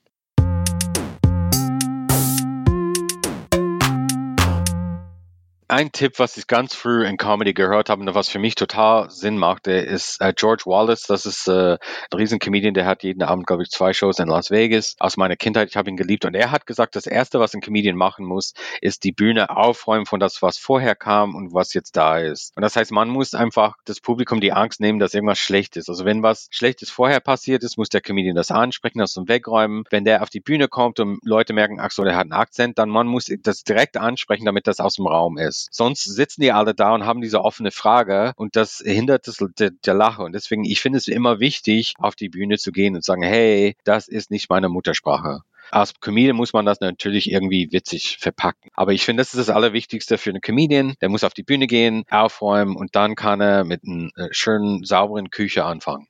Ein 5.69 5.91
Tipp, 5.91 6.17
was 6.17 6.37
ich 6.37 6.47
ganz 6.47 6.73
früh 6.73 7.05
in 7.05 7.17
Comedy 7.17 7.53
gehört 7.53 7.89
habe 7.89 8.01
und 8.01 8.15
was 8.15 8.29
für 8.29 8.39
mich 8.39 8.55
total 8.55 9.09
Sinn 9.09 9.37
machte, 9.37 9.73
ist 9.73 10.21
äh, 10.21 10.31
George 10.33 10.63
Wallace. 10.65 11.03
Das 11.03 11.25
ist 11.25 11.47
äh, 11.49 11.73
ein 11.73 12.17
riesen 12.17 12.39
Comedian, 12.39 12.73
der 12.73 12.85
hat 12.85 13.03
jeden 13.03 13.21
Abend, 13.21 13.47
glaube 13.47 13.63
ich, 13.63 13.69
zwei 13.69 13.91
Shows 13.91 14.19
in 14.19 14.29
Las 14.29 14.49
Vegas. 14.49 14.95
Aus 14.99 15.17
meiner 15.17 15.35
Kindheit, 15.35 15.67
ich 15.69 15.75
habe 15.75 15.89
ihn 15.89 15.97
geliebt. 15.97 16.23
Und 16.23 16.35
er 16.35 16.51
hat 16.51 16.67
gesagt, 16.67 16.95
das 16.95 17.05
Erste, 17.05 17.41
was 17.41 17.53
ein 17.53 17.59
Comedian 17.59 17.97
machen 17.97 18.25
muss, 18.25 18.53
ist 18.79 19.03
die 19.03 19.11
Bühne 19.11 19.49
aufräumen 19.49 20.05
von 20.05 20.21
das, 20.21 20.41
was 20.41 20.57
vorher 20.57 20.95
kam 20.95 21.35
und 21.35 21.53
was 21.53 21.73
jetzt 21.73 21.97
da 21.97 22.17
ist. 22.17 22.55
Und 22.55 22.61
das 22.61 22.77
heißt, 22.77 22.93
man 22.93 23.09
muss 23.09 23.33
einfach 23.33 23.75
das 23.83 23.99
Publikum 23.99 24.39
die 24.39 24.53
Angst 24.53 24.79
nehmen, 24.79 24.99
dass 24.99 25.13
irgendwas 25.13 25.39
schlecht 25.39 25.75
ist. 25.75 25.89
Also 25.89 26.05
wenn 26.05 26.23
was 26.23 26.47
Schlechtes 26.49 26.89
vorher 26.89 27.19
passiert 27.19 27.63
ist, 27.63 27.77
muss 27.77 27.89
der 27.89 28.01
Comedian 28.01 28.37
das 28.37 28.51
ansprechen, 28.51 28.99
das 28.99 29.11
zum 29.11 29.27
Wegräumen. 29.27 29.83
Wenn 29.89 30.05
der 30.05 30.23
auf 30.23 30.29
die 30.29 30.39
Bühne 30.39 30.69
kommt 30.69 31.01
und 31.01 31.19
Leute 31.25 31.51
merken, 31.51 31.81
ach 31.81 31.91
so, 31.91 32.05
der 32.05 32.15
hat 32.15 32.21
einen 32.21 32.31
Akzent, 32.31 32.77
dann 32.77 32.89
man 32.89 33.07
muss 33.07 33.25
das 33.41 33.63
direkt 33.63 33.97
ansprechen, 33.97 34.45
damit 34.45 34.67
das 34.67 34.79
aus 34.79 34.95
dem 34.95 35.07
Raum 35.07 35.37
ist 35.37 35.56
ist. 35.57 35.73
Sonst 35.73 36.03
sitzen 36.03 36.41
die 36.41 36.51
alle 36.51 36.73
da 36.73 36.93
und 36.93 37.05
haben 37.05 37.21
diese 37.21 37.43
offene 37.43 37.71
Frage 37.71 38.33
und 38.35 38.55
das 38.55 38.81
hindert 38.85 39.27
das, 39.27 39.37
der, 39.57 39.71
der 39.71 39.93
Lache. 39.93 40.23
Und 40.23 40.33
deswegen, 40.33 40.63
ich 40.63 40.79
finde 40.81 40.97
es 40.97 41.07
immer 41.07 41.39
wichtig, 41.39 41.93
auf 41.97 42.15
die 42.15 42.29
Bühne 42.29 42.57
zu 42.57 42.71
gehen 42.71 42.95
und 42.95 43.03
sagen, 43.03 43.23
hey, 43.23 43.75
das 43.83 44.07
ist 44.07 44.31
nicht 44.31 44.49
meine 44.49 44.69
Muttersprache. 44.69 45.41
Als 45.69 45.99
Comedian 45.99 46.37
muss 46.37 46.53
man 46.53 46.65
das 46.65 46.79
natürlich 46.79 47.29
irgendwie 47.29 47.71
witzig 47.71 48.17
verpacken. 48.19 48.69
Aber 48.73 48.93
ich 48.93 49.03
finde, 49.03 49.21
das 49.21 49.33
ist 49.33 49.49
das 49.49 49.53
Allerwichtigste 49.53 50.17
für 50.17 50.29
einen 50.29 50.41
Comedian. 50.41 50.95
Der 51.01 51.09
muss 51.09 51.25
auf 51.25 51.33
die 51.33 51.43
Bühne 51.43 51.67
gehen, 51.67 52.03
aufräumen 52.09 52.75
und 52.77 52.95
dann 52.95 53.15
kann 53.15 53.41
er 53.41 53.65
mit 53.65 53.81
einer 53.85 54.09
äh, 54.15 54.29
schönen, 54.31 54.85
sauberen 54.85 55.29
Küche 55.29 55.65
anfangen. 55.65 56.07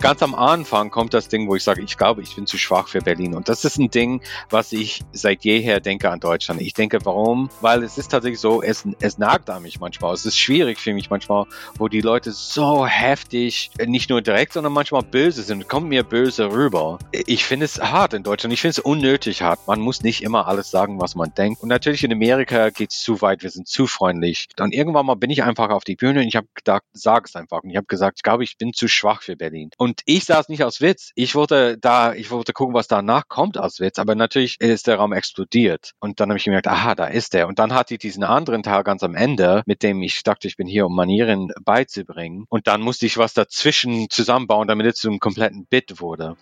Ganz 0.00 0.22
am 0.22 0.34
Anfang 0.34 0.90
kommt 0.90 1.14
das 1.14 1.28
Ding, 1.28 1.48
wo 1.48 1.56
ich 1.56 1.64
sage, 1.64 1.82
ich 1.82 1.96
glaube, 1.96 2.22
ich 2.22 2.34
bin 2.36 2.46
zu 2.46 2.58
schwach 2.58 2.88
für 2.88 3.00
Berlin. 3.00 3.34
Und 3.34 3.48
das 3.48 3.64
ist 3.64 3.78
ein 3.78 3.90
Ding, 3.90 4.20
was 4.50 4.72
ich 4.72 5.02
seit 5.12 5.44
jeher 5.44 5.80
denke 5.80 6.10
an 6.10 6.20
Deutschland. 6.20 6.60
Ich 6.60 6.74
denke, 6.74 6.98
warum? 7.04 7.50
Weil 7.60 7.82
es 7.82 7.98
ist 7.98 8.10
tatsächlich 8.10 8.40
so, 8.40 8.62
es, 8.62 8.86
es 9.00 9.18
nagt 9.18 9.50
an 9.50 9.62
mich 9.62 9.80
manchmal. 9.80 10.14
Es 10.14 10.26
ist 10.26 10.38
schwierig 10.38 10.78
für 10.78 10.92
mich 10.92 11.10
manchmal, 11.10 11.46
wo 11.78 11.88
die 11.88 12.00
Leute 12.00 12.32
so 12.32 12.86
heftig, 12.86 13.70
nicht 13.84 14.10
nur 14.10 14.22
direkt, 14.22 14.52
sondern 14.52 14.72
manchmal 14.72 15.02
böse 15.02 15.42
sind. 15.42 15.68
Kommt 15.68 15.88
mir 15.88 16.04
böse 16.04 16.50
rüber. 16.52 16.98
Ich 17.12 17.44
finde 17.44 17.64
es 17.64 17.80
hart 17.80 18.14
in 18.14 18.22
Deutschland. 18.22 18.52
Ich 18.52 18.60
finde 18.60 18.72
es 18.72 18.78
unnötig 18.78 19.42
hart. 19.42 19.66
Man 19.66 19.80
muss 19.80 20.02
nicht 20.02 20.22
immer 20.22 20.46
alles 20.46 20.70
sagen, 20.70 21.00
was 21.00 21.14
man 21.14 21.32
denkt. 21.34 21.62
Und 21.62 21.68
natürlich 21.68 22.04
in 22.04 22.12
Amerika 22.12 22.70
geht 22.70 22.92
es 22.92 23.00
zu 23.00 23.22
weit. 23.22 23.42
Wir 23.42 23.50
sind 23.50 23.66
zu 23.68 23.86
freundlich. 23.86 24.48
Dann 24.56 24.72
irgendwann 24.72 25.06
mal 25.06 25.14
bin 25.14 25.30
ich 25.30 25.42
einfach 25.42 25.70
auf 25.70 25.84
die 25.84 25.96
Bühne 25.96 26.20
und 26.20 26.28
ich 26.28 26.36
habe 26.36 26.48
gedacht, 26.54 26.82
sag 26.92 27.26
es 27.26 27.36
einfach. 27.36 27.62
Und 27.62 27.70
ich 27.70 27.76
habe 27.76 27.86
gesagt, 27.86 28.18
ich 28.18 28.22
glaube, 28.22 28.44
ich 28.44 28.58
bin 28.58 28.72
zu 28.72 28.88
schwach 28.88 29.22
für 29.22 29.36
Berlin. 29.36 29.70
Und 29.78 29.85
und 29.86 30.02
ich 30.04 30.24
saß 30.24 30.48
nicht 30.48 30.64
aus 30.64 30.80
Witz. 30.80 31.12
Ich 31.14 31.36
wollte 31.36 31.78
da, 31.78 32.12
ich 32.12 32.32
wollte 32.32 32.52
gucken, 32.52 32.74
was 32.74 32.88
danach 32.88 33.28
kommt 33.28 33.56
aus 33.56 33.78
Witz. 33.78 34.00
Aber 34.00 34.16
natürlich 34.16 34.60
ist 34.60 34.88
der 34.88 34.96
Raum 34.96 35.12
explodiert. 35.12 35.92
Und 36.00 36.18
dann 36.18 36.28
habe 36.28 36.38
ich 36.38 36.44
gemerkt, 36.44 36.66
aha, 36.66 36.96
da 36.96 37.06
ist 37.06 37.36
er. 37.36 37.46
Und 37.46 37.60
dann 37.60 37.72
hatte 37.72 37.94
ich 37.94 38.00
diesen 38.00 38.24
anderen 38.24 38.64
Teil 38.64 38.82
ganz 38.82 39.04
am 39.04 39.14
Ende, 39.14 39.62
mit 39.64 39.84
dem 39.84 40.02
ich 40.02 40.24
dachte, 40.24 40.48
ich 40.48 40.56
bin 40.56 40.66
hier, 40.66 40.86
um 40.86 40.96
Manieren 40.96 41.52
beizubringen. 41.64 42.46
Und 42.48 42.66
dann 42.66 42.80
musste 42.80 43.06
ich 43.06 43.16
was 43.16 43.32
dazwischen 43.32 44.10
zusammenbauen, 44.10 44.66
damit 44.66 44.86
es 44.86 44.96
zu 44.96 45.08
einem 45.08 45.20
kompletten 45.20 45.66
Bit 45.66 46.00
wurde 46.00 46.36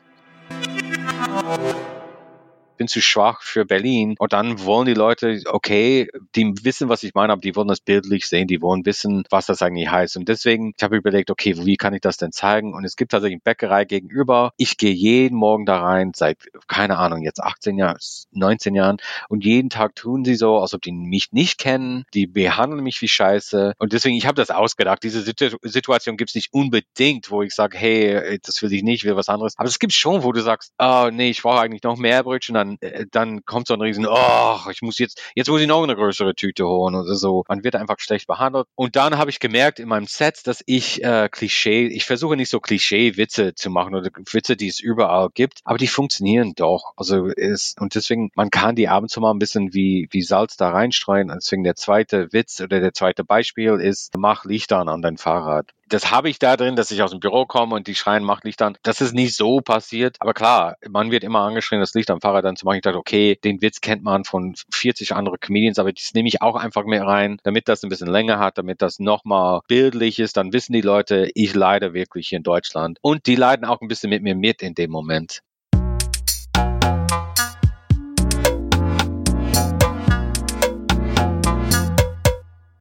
bin 2.77 2.89
zu 2.89 3.01
schwach 3.01 3.43
für 3.43 3.65
Berlin. 3.65 4.15
Und 4.19 4.33
dann 4.33 4.65
wollen 4.65 4.87
die 4.87 4.95
Leute, 4.95 5.41
okay, 5.47 6.09
die 6.35 6.53
wissen, 6.63 6.89
was 6.89 7.03
ich 7.03 7.15
meine, 7.15 7.33
aber 7.33 7.41
die 7.41 7.57
wollen 7.57 7.69
das 7.69 7.81
bildlich 7.81 8.27
sehen, 8.27 8.49
die 8.49 8.61
wollen 8.61 8.85
wissen, 8.87 9.25
was 9.31 9.47
das 9.47 9.63
eigentlich 9.63 9.91
heißt. 9.91 10.17
Und 10.17 10.29
deswegen, 10.29 10.73
ich 10.77 10.83
habe 10.83 10.97
überlegt, 10.97 11.31
okay, 11.31 11.57
wie 11.65 11.77
kann 11.77 11.95
ich 11.95 12.01
das 12.01 12.17
denn 12.17 12.33
zeigen? 12.33 12.75
Und 12.75 12.85
es 12.85 12.97
gibt 12.97 13.13
tatsächlich 13.13 13.37
eine 13.37 13.43
Bäckerei 13.45 13.85
gegenüber. 13.85 14.53
Ich 14.57 14.77
gehe 14.77 14.93
jeden 14.93 15.37
Morgen 15.37 15.67
da 15.67 15.81
rein, 15.81 16.13
seit, 16.15 16.39
keine 16.67 16.99
Ahnung, 16.99 17.23
jetzt 17.23 17.41
18 17.41 17.79
Jahren, 17.79 17.99
19 18.33 18.75
Jahren. 18.75 18.97
Und 19.29 19.45
jeden 19.45 19.71
Tag 19.71 19.95
tun 19.95 20.25
sie 20.25 20.35
so, 20.35 20.59
als 20.59 20.75
ob 20.75 20.83
die 20.83 20.93
mich 20.93 21.33
nicht 21.33 21.59
kennen. 21.59 22.05
Die 22.15 22.27
behandeln 22.27 22.83
mich 22.83 23.01
wie 23.01 23.09
Scheiße. 23.09 23.75
Und 23.79 23.93
deswegen, 23.93 24.17
ich 24.17 24.27
habe 24.27 24.37
das 24.37 24.51
ausgedacht. 24.51 25.03
Diese 25.03 25.23
Situation 25.23 26.17
gibt 26.17 26.31
es 26.31 26.35
nicht 26.35 26.53
unbedingt, 26.53 27.31
wo 27.31 27.43
ich 27.43 27.55
sage, 27.55 27.77
hey, 27.79 28.39
das 28.43 28.63
will 28.63 28.73
ich 28.73 28.83
nicht, 28.83 29.05
will 29.05 29.17
was 29.17 29.29
anderes. 29.29 29.55
Aber 29.57 29.69
es 29.69 29.79
gibt 29.79 29.93
schon, 29.93 30.23
wo 30.23 30.33
du 30.33 30.41
sagst, 30.41 30.73
oh 30.79 31.11
nee, 31.13 31.31
ich 31.31 31.43
brauche 31.43 31.61
eigentlich 31.61 31.83
noch 31.83 31.97
mehr 31.97 32.23
Brötchen, 32.23 32.57
dann, 32.65 32.79
äh, 32.81 33.07
dann 33.11 33.45
kommt 33.45 33.67
so 33.67 33.75
ein 33.75 33.81
riesen, 33.81 34.07
oh, 34.09 34.59
ich 34.71 34.83
muss 34.83 34.99
jetzt, 34.99 35.21
jetzt 35.35 35.49
muss 35.49 35.61
ich 35.61 35.67
noch 35.67 35.83
eine 35.83 35.95
größere 35.95 36.35
Tüte 36.35 36.67
holen 36.67 36.95
oder 36.95 37.15
so. 37.15 37.45
Man 37.49 37.65
wird 37.65 37.77
einfach 37.77 37.99
schlecht 37.99 38.27
behandelt. 38.27 38.67
Und 38.75 38.97
dann 38.97 39.19
habe 39.19 39.31
ich 39.31 39.41
gemerkt 39.41 39.79
in 39.79 39.89
meinem 39.89 40.07
Set, 40.07 40.47
dass 40.47 40.63
ich 40.67 41.03
äh, 41.03 41.29
Klischee, 41.31 41.87
ich 41.87 42.05
versuche 42.05 42.37
nicht 42.37 42.51
so 42.51 42.61
Klischee-Witze 42.61 43.55
zu 43.55 43.71
machen 43.71 43.95
oder 43.95 44.11
Witze, 44.33 44.57
die 44.57 44.69
es 44.69 44.81
überall 44.81 45.29
gibt, 45.35 45.61
aber 45.65 45.79
die 45.79 45.87
funktionieren 45.87 46.55
doch. 46.55 46.93
Also 46.97 47.27
ist, 47.27 47.81
und 47.81 47.95
deswegen, 47.95 48.31
man 48.35 48.51
kann 48.51 48.77
die 48.77 48.89
abends 48.89 49.17
mal 49.17 49.31
ein 49.31 49.39
bisschen 49.39 49.75
wie, 49.75 50.09
wie 50.11 50.23
Salz 50.23 50.57
da 50.57 50.71
reinstreuen. 50.71 51.29
Deswegen 51.35 51.65
der 51.65 51.77
zweite 51.77 52.33
Witz 52.33 52.61
oder 52.61 52.81
der 52.81 52.95
zweite 52.95 53.25
Beispiel 53.25 53.75
ist, 53.75 54.15
mach 54.17 54.45
Lichter 54.45 54.79
an 54.79 55.03
dein 55.03 55.17
Fahrrad 55.17 55.73
das 55.89 56.11
habe 56.11 56.29
ich 56.29 56.39
da 56.39 56.57
drin, 56.57 56.77
dass 56.77 56.91
ich 56.91 57.03
aus 57.03 57.11
dem 57.11 57.21
Büro 57.21 57.47
komme 57.47 57.75
und 57.75 57.87
die 57.87 57.95
schreien, 57.95 58.25
mach 58.25 58.43
Licht 58.43 58.63
an. 58.63 58.77
Das 58.83 59.01
ist 59.01 59.15
nicht 59.15 59.37
so 59.37 59.61
passiert. 59.61 60.17
Aber 60.21 60.35
klar, 60.35 60.77
man 60.89 61.11
wird 61.11 61.25
immer 61.25 61.41
angeschrien, 61.41 61.81
das 61.81 61.95
Licht 61.95 62.11
am 62.11 62.21
Fahrrad 62.21 62.45
dann 62.45 62.57
zu 62.57 62.65
machen. 62.65 62.77
Ich 62.77 62.83
dachte, 62.83 62.99
okay, 62.99 63.39
den 63.43 63.61
Witz 63.63 63.81
kennt 63.81 64.03
man 64.03 64.25
von 64.25 64.55
40 64.73 65.15
anderen 65.15 65.39
Comedians, 65.41 65.79
aber 65.79 65.93
das 65.93 66.13
nehme 66.15 66.29
ich 66.29 66.43
auch 66.43 66.57
einfach 66.57 66.85
mehr 66.85 67.07
rein, 67.07 67.39
damit 67.43 67.69
das 67.69 67.83
ein 67.83 67.89
bisschen 67.89 68.09
länger 68.09 68.39
hat, 68.39 68.59
damit 68.59 68.83
das 68.83 68.99
nochmal 68.99 69.61
bildlich 69.69 70.19
ist. 70.19 70.37
Dann 70.37 70.53
wissen 70.53 70.73
die 70.73 70.81
Leute, 70.81 71.31
ich 71.35 71.55
leide 71.55 71.95
wirklich 71.95 72.29
hier 72.29 72.39
in 72.39 72.43
Deutschland. 72.45 72.99
Und 73.03 73.27
die 73.27 73.37
leiden 73.37 73.65
auch 73.65 73.81
ein 73.81 73.89
bisschen 73.89 74.11
mit 74.11 74.23
mir 74.23 74.35
mit 74.35 74.63
in 74.63 74.75
dem 74.75 74.91
Moment. 74.91 75.41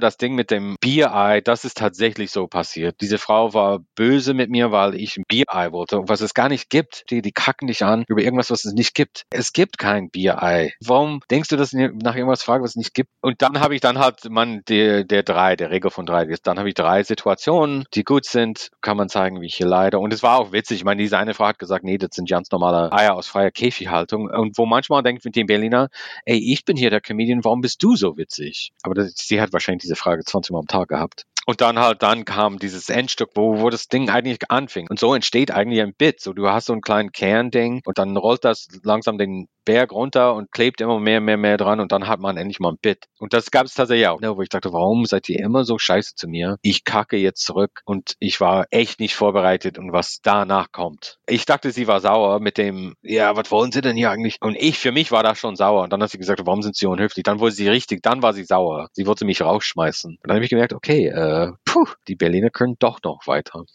Das 0.04 0.18
Ding 0.18 0.36
mit 0.36 0.52
dem 0.52 0.76
Bierei, 0.80 1.42
das 1.42 1.66
ist 1.66 1.78
tatsächlich 1.78 2.32
so 2.32 2.48
passiert. 2.48 2.98
Diese 3.02 3.18
Frau 3.18 3.54
war 3.54 3.80
böse 3.96 4.34
mit 4.34 4.50
mir, 4.50 4.72
weil 4.72 4.96
ich 4.96 5.18
ein 5.18 5.24
Bierei 5.28 5.72
wollte, 5.72 6.02
was 6.08 6.22
es 6.22 6.34
gar 6.34 6.50
nicht 6.50 6.70
gibt. 6.70 7.06
Die, 7.10 7.22
die 7.22 7.32
kacken 7.32 7.68
dich 7.68 7.84
an 7.84 8.04
über 8.08 8.22
irgendwas, 8.22 8.52
was 8.52 8.66
es 8.66 8.74
nicht 8.74 8.94
gibt. 8.94 9.24
Es 9.32 9.54
gibt 9.54 9.78
kein 9.78 10.10
Bierei. 10.10 10.74
Warum 10.82 11.22
denkst 11.32 11.50
du, 11.50 11.58
dass 11.58 11.74
ich 11.74 11.90
nach 11.94 12.16
irgendwas 12.16 12.44
frage, 12.44 12.64
was 12.64 12.72
es 12.72 12.76
nicht 12.76 12.94
gibt? 12.94 13.10
Und 13.22 13.42
dann 13.42 13.60
habe 13.60 13.76
ich 13.76 13.82
dann 13.82 13.98
halt, 13.98 14.30
man, 14.30 14.62
der, 14.68 15.04
der 15.04 15.24
drei, 15.24 15.56
der 15.56 15.72
Regel 15.72 15.90
von 15.92 16.06
drei, 16.06 16.26
dann 16.44 16.60
habe 16.60 16.70
ich 16.70 16.76
drei 16.76 17.04
Situationen, 17.04 17.86
die 17.94 18.04
gut 18.04 18.26
sind, 18.26 18.70
kann 18.82 18.98
man 18.98 19.10
zeigen, 19.10 19.42
wie 19.42 19.48
ich 19.48 19.56
hier 19.56 19.68
leide. 19.68 20.00
Und 20.00 20.14
es 20.14 20.24
war 20.24 20.38
auch 20.38 20.52
witzig. 20.52 20.78
Ich 20.78 20.84
meine, 20.84 21.02
diese 21.02 21.18
eine 21.18 21.34
Frau 21.34 21.46
hat 21.46 21.60
gesagt, 21.60 21.84
nee, 21.84 21.98
das 21.98 22.10
sind 22.14 22.30
ganz 22.30 22.52
normale 22.52 22.92
Eier 22.92 23.16
aus 23.16 23.28
freier 23.28 23.52
Käfighaltung. 23.52 24.30
Und 24.30 24.58
wo 24.58 24.66
manchmal 24.66 25.04
denkt 25.04 25.26
mit 25.26 25.36
dem 25.36 25.48
Berliner, 25.48 25.90
ey, 26.26 26.38
ich 26.38 26.66
bin 26.66 26.78
hier 26.78 26.90
der 26.90 27.02
Comedian, 27.02 27.44
warum 27.44 27.62
bist 27.62 27.82
du 27.82 27.96
so 27.96 28.18
witzig? 28.18 28.72
Aber 28.84 28.96
das, 28.96 29.14
sie 29.16 29.42
hat 29.42 29.54
wahrscheinlich 29.54 29.82
diese 29.82 29.93
diese 29.94 30.02
Frage 30.02 30.24
20 30.24 30.52
Mal 30.52 30.60
am 30.60 30.68
Tag 30.68 30.90
gehabt. 30.90 31.26
Und 31.46 31.62
dann 31.62 31.80
halt, 31.80 32.04
dann 32.04 32.26
kam 32.26 32.60
dieses 32.60 32.90
Endstück, 32.90 33.32
wo, 33.36 33.60
wo 33.60 33.70
das 33.70 33.88
Ding 33.88 34.10
eigentlich 34.10 34.40
anfing. 34.50 34.88
Und 34.90 35.00
so 35.00 35.14
entsteht 35.14 35.52
eigentlich 35.52 35.82
ein 35.82 35.94
Bit. 35.96 36.22
So, 36.22 36.34
du 36.34 36.48
hast 36.50 36.68
so 36.68 36.74
einen 36.74 36.82
kleinen 36.82 37.12
Kernding 37.12 37.82
und 37.86 37.98
dann 37.98 38.16
rollt 38.18 38.46
das 38.46 38.68
langsam 38.84 39.18
den 39.18 39.48
Berg 39.66 39.92
runter 39.92 40.34
und 40.36 40.52
klebt 40.52 40.82
immer 40.82 41.00
mehr, 41.00 41.22
mehr, 41.22 41.38
mehr 41.38 41.58
dran 41.58 41.80
und 41.80 41.92
dann 41.92 42.08
hat 42.08 42.20
man 42.20 42.38
endlich 42.38 42.60
mal 42.60 42.72
ein 42.72 42.78
Bit. 42.82 43.06
Und 43.20 43.34
das 43.34 43.52
gab 43.52 43.66
es 43.66 43.74
tatsächlich 43.74 44.08
auch, 44.08 44.20
ne, 44.20 44.36
wo 44.36 44.42
ich 44.42 44.50
dachte, 44.50 44.74
warum 44.74 45.06
seid 45.06 45.30
ihr 45.30 45.40
immer 45.40 45.64
so 45.64 45.78
scheiße 45.78 46.16
zu 46.16 46.28
mir? 46.28 46.58
Ich 46.62 46.84
kacke 46.84 47.18
jetzt 47.18 47.44
zurück 47.44 47.82
und 47.86 48.16
ich 48.20 48.42
war 48.42 48.66
echt 48.72 49.00
nicht 49.00 49.16
vorbereitet 49.16 49.78
und 49.78 49.94
was 49.94 50.20
danach 50.22 50.72
kommt. 50.72 51.18
Ich 51.28 51.46
dachte, 51.46 51.72
sie 51.72 51.88
war 51.88 52.02
sauer 52.02 52.40
mit 52.40 52.58
dem, 52.58 52.96
ja, 53.02 53.36
was 53.36 53.52
wollen 53.52 53.72
sie 53.72 53.82
denn 53.82 53.96
hier 53.96 54.12
eigentlich? 54.12 54.38
Und 54.42 54.56
ich, 54.58 54.78
für 54.78 54.92
mich 54.92 55.12
war 55.12 55.24
das 55.24 55.40
schon 55.40 55.56
sauer. 55.56 55.84
Und 55.84 55.94
dann 55.94 56.04
hat 56.04 56.12
sie 56.12 56.18
gesagt, 56.18 56.42
warum 56.46 56.62
sind 56.62 56.76
sie 56.76 56.86
unhöflich? 56.86 57.24
Dann 57.24 57.40
wurde 57.40 57.54
sie 57.54 57.70
richtig, 57.70 58.02
dann 58.02 58.22
war 58.22 58.34
sie 58.34 58.44
sauer. 58.44 58.90
Sie 58.94 59.08
wollte 59.08 59.26
mich 59.26 59.42
rausschmeißen. 59.42 60.12
Und 60.12 60.28
dann 60.28 60.36
habe 60.36 60.44
ich 60.44 60.50
gemerkt, 60.50 60.74
okay, 60.74 61.08
äh, 61.08 61.33
puh, 61.66 61.88
die 62.08 62.16
Berliner 62.16 62.50
können 62.50 62.76
doch 62.80 63.00
noch 63.04 63.28
weiter. 63.28 63.66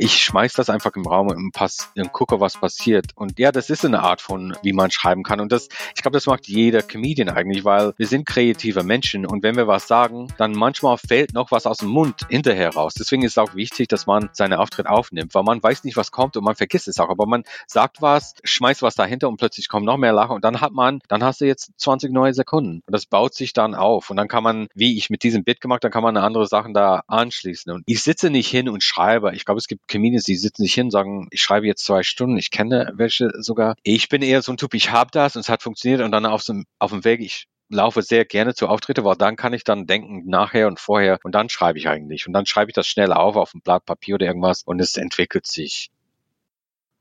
Ich 0.00 0.22
schmeiß 0.22 0.52
das 0.52 0.70
einfach 0.70 0.94
im 0.94 1.06
Raum 1.06 1.28
und, 1.28 1.52
pass, 1.52 1.90
und 1.96 2.12
gucke, 2.12 2.40
was 2.40 2.56
passiert. 2.56 3.06
Und 3.16 3.38
ja, 3.38 3.50
das 3.50 3.68
ist 3.68 3.84
eine 3.84 4.02
Art 4.02 4.20
von, 4.20 4.56
wie 4.62 4.72
man 4.72 4.92
schreiben 4.92 5.24
kann. 5.24 5.40
Und 5.40 5.50
das, 5.50 5.68
ich 5.94 6.02
glaube, 6.02 6.16
das 6.16 6.26
macht 6.26 6.46
jeder 6.46 6.82
Comedian 6.82 7.28
eigentlich, 7.28 7.64
weil 7.64 7.92
wir 7.96 8.06
sind 8.06 8.24
kreative 8.24 8.84
Menschen 8.84 9.26
und 9.26 9.42
wenn 9.42 9.56
wir 9.56 9.66
was 9.66 9.88
sagen, 9.88 10.28
dann 10.38 10.52
manchmal 10.52 10.98
fällt 10.98 11.34
noch 11.34 11.50
was 11.50 11.66
aus 11.66 11.78
dem 11.78 11.88
Mund 11.88 12.26
hinterher 12.28 12.74
raus. 12.74 12.94
Deswegen 12.94 13.22
ist 13.22 13.32
es 13.32 13.38
auch 13.38 13.56
wichtig, 13.56 13.88
dass 13.88 14.06
man 14.06 14.30
seine 14.32 14.60
Auftritt 14.60 14.86
aufnimmt, 14.86 15.34
weil 15.34 15.42
man 15.42 15.60
weiß 15.60 15.82
nicht, 15.82 15.96
was 15.96 16.12
kommt 16.12 16.36
und 16.36 16.44
man 16.44 16.54
vergisst 16.54 16.86
es 16.86 17.00
auch. 17.00 17.10
Aber 17.10 17.26
man 17.26 17.42
sagt 17.66 18.00
was, 18.00 18.34
schmeißt 18.44 18.82
was 18.82 18.94
dahinter 18.94 19.28
und 19.28 19.36
plötzlich 19.36 19.68
kommt 19.68 19.84
noch 19.84 19.96
mehr 19.96 20.12
Lachen 20.12 20.36
und 20.36 20.44
dann 20.44 20.60
hat 20.60 20.72
man, 20.72 21.00
dann 21.08 21.24
hast 21.24 21.40
du 21.40 21.44
jetzt 21.44 21.72
20 21.76 22.12
neue 22.12 22.34
Sekunden. 22.34 22.82
Und 22.86 22.92
das 22.92 23.06
baut 23.06 23.34
sich 23.34 23.52
dann 23.52 23.74
auf. 23.74 24.10
Und 24.10 24.16
dann 24.16 24.28
kann 24.28 24.44
man, 24.44 24.68
wie 24.74 24.96
ich 24.96 25.10
mit 25.10 25.24
diesem 25.24 25.42
Bit 25.42 25.60
gemacht, 25.60 25.82
dann 25.82 25.90
kann 25.90 26.04
man 26.04 26.16
andere 26.16 26.46
Sachen 26.46 26.72
da 26.72 27.02
anschließen. 27.08 27.72
Und 27.72 27.82
ich 27.86 28.02
sitze 28.02 28.30
nicht 28.30 28.48
hin 28.48 28.68
und 28.68 28.84
schreibe. 28.84 29.34
Ich 29.34 29.44
glaube, 29.44 29.58
es 29.58 29.66
gibt 29.66 29.87
Comedians, 29.88 30.24
die 30.24 30.36
sitzen 30.36 30.62
nicht 30.62 30.74
hin 30.74 30.86
und 30.86 30.90
sagen, 30.90 31.28
ich 31.30 31.40
schreibe 31.42 31.66
jetzt 31.66 31.84
zwei 31.84 32.02
Stunden, 32.02 32.36
ich 32.36 32.50
kenne 32.50 32.92
welche 32.94 33.30
sogar. 33.40 33.74
Ich 33.82 34.08
bin 34.08 34.22
eher 34.22 34.42
so 34.42 34.52
ein 34.52 34.56
Typ, 34.56 34.74
ich 34.74 34.92
habe 34.92 35.10
das 35.12 35.36
und 35.36 35.40
es 35.40 35.48
hat 35.48 35.62
funktioniert 35.62 36.00
und 36.02 36.12
dann 36.12 36.26
auf, 36.26 36.42
so, 36.42 36.54
auf 36.78 36.90
dem 36.90 37.04
Weg, 37.04 37.20
ich 37.20 37.46
laufe 37.70 38.02
sehr 38.02 38.24
gerne 38.24 38.54
zu 38.54 38.68
Auftritte, 38.68 39.04
weil 39.04 39.16
dann 39.16 39.36
kann 39.36 39.52
ich 39.52 39.64
dann 39.64 39.86
denken, 39.86 40.24
nachher 40.26 40.68
und 40.68 40.80
vorher 40.80 41.18
und 41.22 41.34
dann 41.34 41.48
schreibe 41.48 41.78
ich 41.78 41.88
eigentlich. 41.88 42.26
Und 42.26 42.32
dann 42.32 42.46
schreibe 42.46 42.70
ich 42.70 42.74
das 42.74 42.86
schnell 42.86 43.12
auf 43.12 43.36
auf 43.36 43.54
ein 43.54 43.60
Blatt 43.60 43.84
Papier 43.84 44.14
oder 44.16 44.26
irgendwas 44.26 44.62
und 44.62 44.80
es 44.80 44.96
entwickelt 44.96 45.46
sich. 45.46 45.90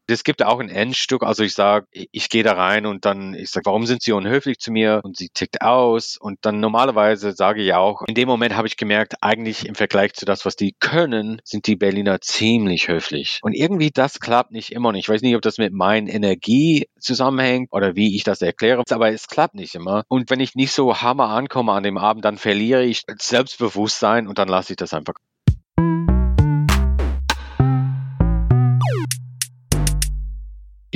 Es 0.09 0.23
gibt 0.23 0.41
auch 0.43 0.59
ein 0.59 0.69
Endstück, 0.69 1.23
also 1.23 1.43
ich 1.43 1.53
sage, 1.53 1.85
ich 1.91 2.29
gehe 2.29 2.43
da 2.43 2.53
rein 2.53 2.85
und 2.85 3.03
dann, 3.03 3.33
ich 3.33 3.51
sage, 3.51 3.65
warum 3.65 3.85
sind 3.85 4.01
Sie 4.01 4.13
unhöflich 4.13 4.57
zu 4.57 4.71
mir? 4.71 5.01
Und 5.03 5.17
sie 5.17 5.29
tickt 5.29 5.61
aus. 5.61 6.17
Und 6.17 6.39
dann 6.43 6.61
normalerweise 6.61 7.33
sage 7.33 7.61
ich 7.61 7.73
auch, 7.73 8.03
in 8.07 8.15
dem 8.15 8.29
Moment 8.29 8.55
habe 8.55 8.67
ich 8.67 8.77
gemerkt, 8.77 9.15
eigentlich 9.21 9.67
im 9.67 9.75
Vergleich 9.75 10.13
zu 10.13 10.25
das, 10.25 10.45
was 10.45 10.55
die 10.55 10.73
können, 10.79 11.41
sind 11.43 11.67
die 11.67 11.75
Berliner 11.75 12.21
ziemlich 12.21 12.87
höflich. 12.87 13.39
Und 13.41 13.53
irgendwie 13.53 13.91
das 13.91 14.21
klappt 14.21 14.51
nicht 14.51 14.71
immer. 14.71 14.89
Und 14.89 14.95
ich 14.95 15.09
weiß 15.09 15.21
nicht, 15.21 15.35
ob 15.35 15.41
das 15.41 15.57
mit 15.57 15.73
meiner 15.73 16.09
Energie 16.09 16.87
zusammenhängt 16.99 17.69
oder 17.71 17.95
wie 17.95 18.15
ich 18.15 18.23
das 18.23 18.41
erkläre, 18.41 18.83
aber 18.89 19.11
es 19.11 19.27
klappt 19.27 19.55
nicht 19.55 19.75
immer. 19.75 20.03
Und 20.07 20.29
wenn 20.29 20.39
ich 20.39 20.55
nicht 20.55 20.71
so 20.71 21.01
hammer 21.01 21.29
ankomme 21.29 21.73
an 21.73 21.83
dem 21.83 21.97
Abend, 21.97 22.23
dann 22.23 22.37
verliere 22.37 22.85
ich 22.85 23.03
Selbstbewusstsein 23.19 24.27
und 24.27 24.37
dann 24.37 24.47
lasse 24.47 24.73
ich 24.73 24.77
das 24.77 24.93
einfach. 24.93 25.15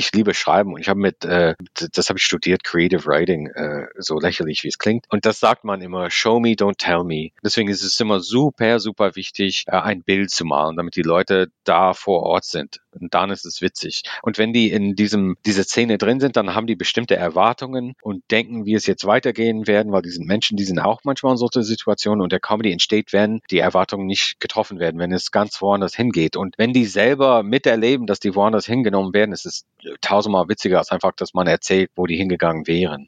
Ich 0.01 0.11
liebe 0.13 0.33
Schreiben 0.33 0.73
und 0.73 0.81
ich 0.81 0.89
habe 0.89 0.99
mit, 0.99 1.23
äh, 1.25 1.55
das 1.93 2.09
habe 2.09 2.17
ich 2.17 2.25
studiert, 2.25 2.63
Creative 2.63 3.05
Writing, 3.05 3.47
äh, 3.47 3.85
so 3.97 4.19
lächerlich 4.19 4.63
wie 4.63 4.67
es 4.67 4.79
klingt. 4.79 5.05
Und 5.09 5.25
das 5.25 5.39
sagt 5.39 5.63
man 5.63 5.81
immer, 5.81 6.09
show 6.09 6.39
me, 6.39 6.49
don't 6.49 6.77
tell 6.77 7.03
me. 7.03 7.29
Deswegen 7.43 7.69
ist 7.69 7.83
es 7.83 7.99
immer 7.99 8.19
super, 8.19 8.79
super 8.79 9.15
wichtig, 9.15 9.65
äh, 9.67 9.71
ein 9.71 10.03
Bild 10.03 10.31
zu 10.31 10.43
malen, 10.43 10.75
damit 10.75 10.95
die 10.95 11.03
Leute 11.03 11.51
da 11.63 11.93
vor 11.93 12.23
Ort 12.23 12.45
sind. 12.45 12.81
Und 12.91 13.13
dann 13.13 13.29
ist 13.29 13.45
es 13.45 13.61
witzig. 13.61 14.03
Und 14.21 14.37
wenn 14.37 14.53
die 14.53 14.71
in 14.71 14.95
diesem, 14.95 15.37
diese 15.45 15.63
Szene 15.63 15.97
drin 15.97 16.19
sind, 16.19 16.35
dann 16.35 16.55
haben 16.55 16.67
die 16.67 16.75
bestimmte 16.75 17.15
Erwartungen 17.15 17.93
und 18.01 18.23
denken, 18.31 18.65
wie 18.65 18.73
es 18.73 18.85
jetzt 18.85 19.05
weitergehen 19.05 19.67
werden, 19.67 19.91
weil 19.91 20.01
die 20.01 20.09
sind 20.09 20.27
Menschen, 20.27 20.57
die 20.57 20.65
sind 20.65 20.79
auch 20.79 21.01
manchmal 21.03 21.33
in 21.33 21.37
solchen 21.37 21.63
Situationen 21.63 22.21
und 22.21 22.31
der 22.31 22.39
Comedy 22.39 22.71
entsteht, 22.71 23.13
wenn 23.13 23.39
die 23.49 23.59
Erwartungen 23.59 24.07
nicht 24.07 24.39
getroffen 24.39 24.79
werden, 24.79 24.99
wenn 24.99 25.13
es 25.13 25.31
ganz 25.31 25.61
woanders 25.61 25.95
hingeht. 25.95 26.35
Und 26.35 26.55
wenn 26.57 26.73
die 26.73 26.85
selber 26.85 27.43
miterleben, 27.43 28.07
dass 28.07 28.19
die 28.19 28.35
woanders 28.35 28.65
hingenommen 28.65 29.13
werden, 29.13 29.31
ist 29.31 29.45
es 29.45 29.65
tausendmal 30.01 30.47
witziger 30.49 30.79
als 30.79 30.91
einfach, 30.91 31.13
dass 31.13 31.33
man 31.33 31.47
erzählt, 31.47 31.91
wo 31.95 32.05
die 32.05 32.17
hingegangen 32.17 32.67
wären 32.67 33.07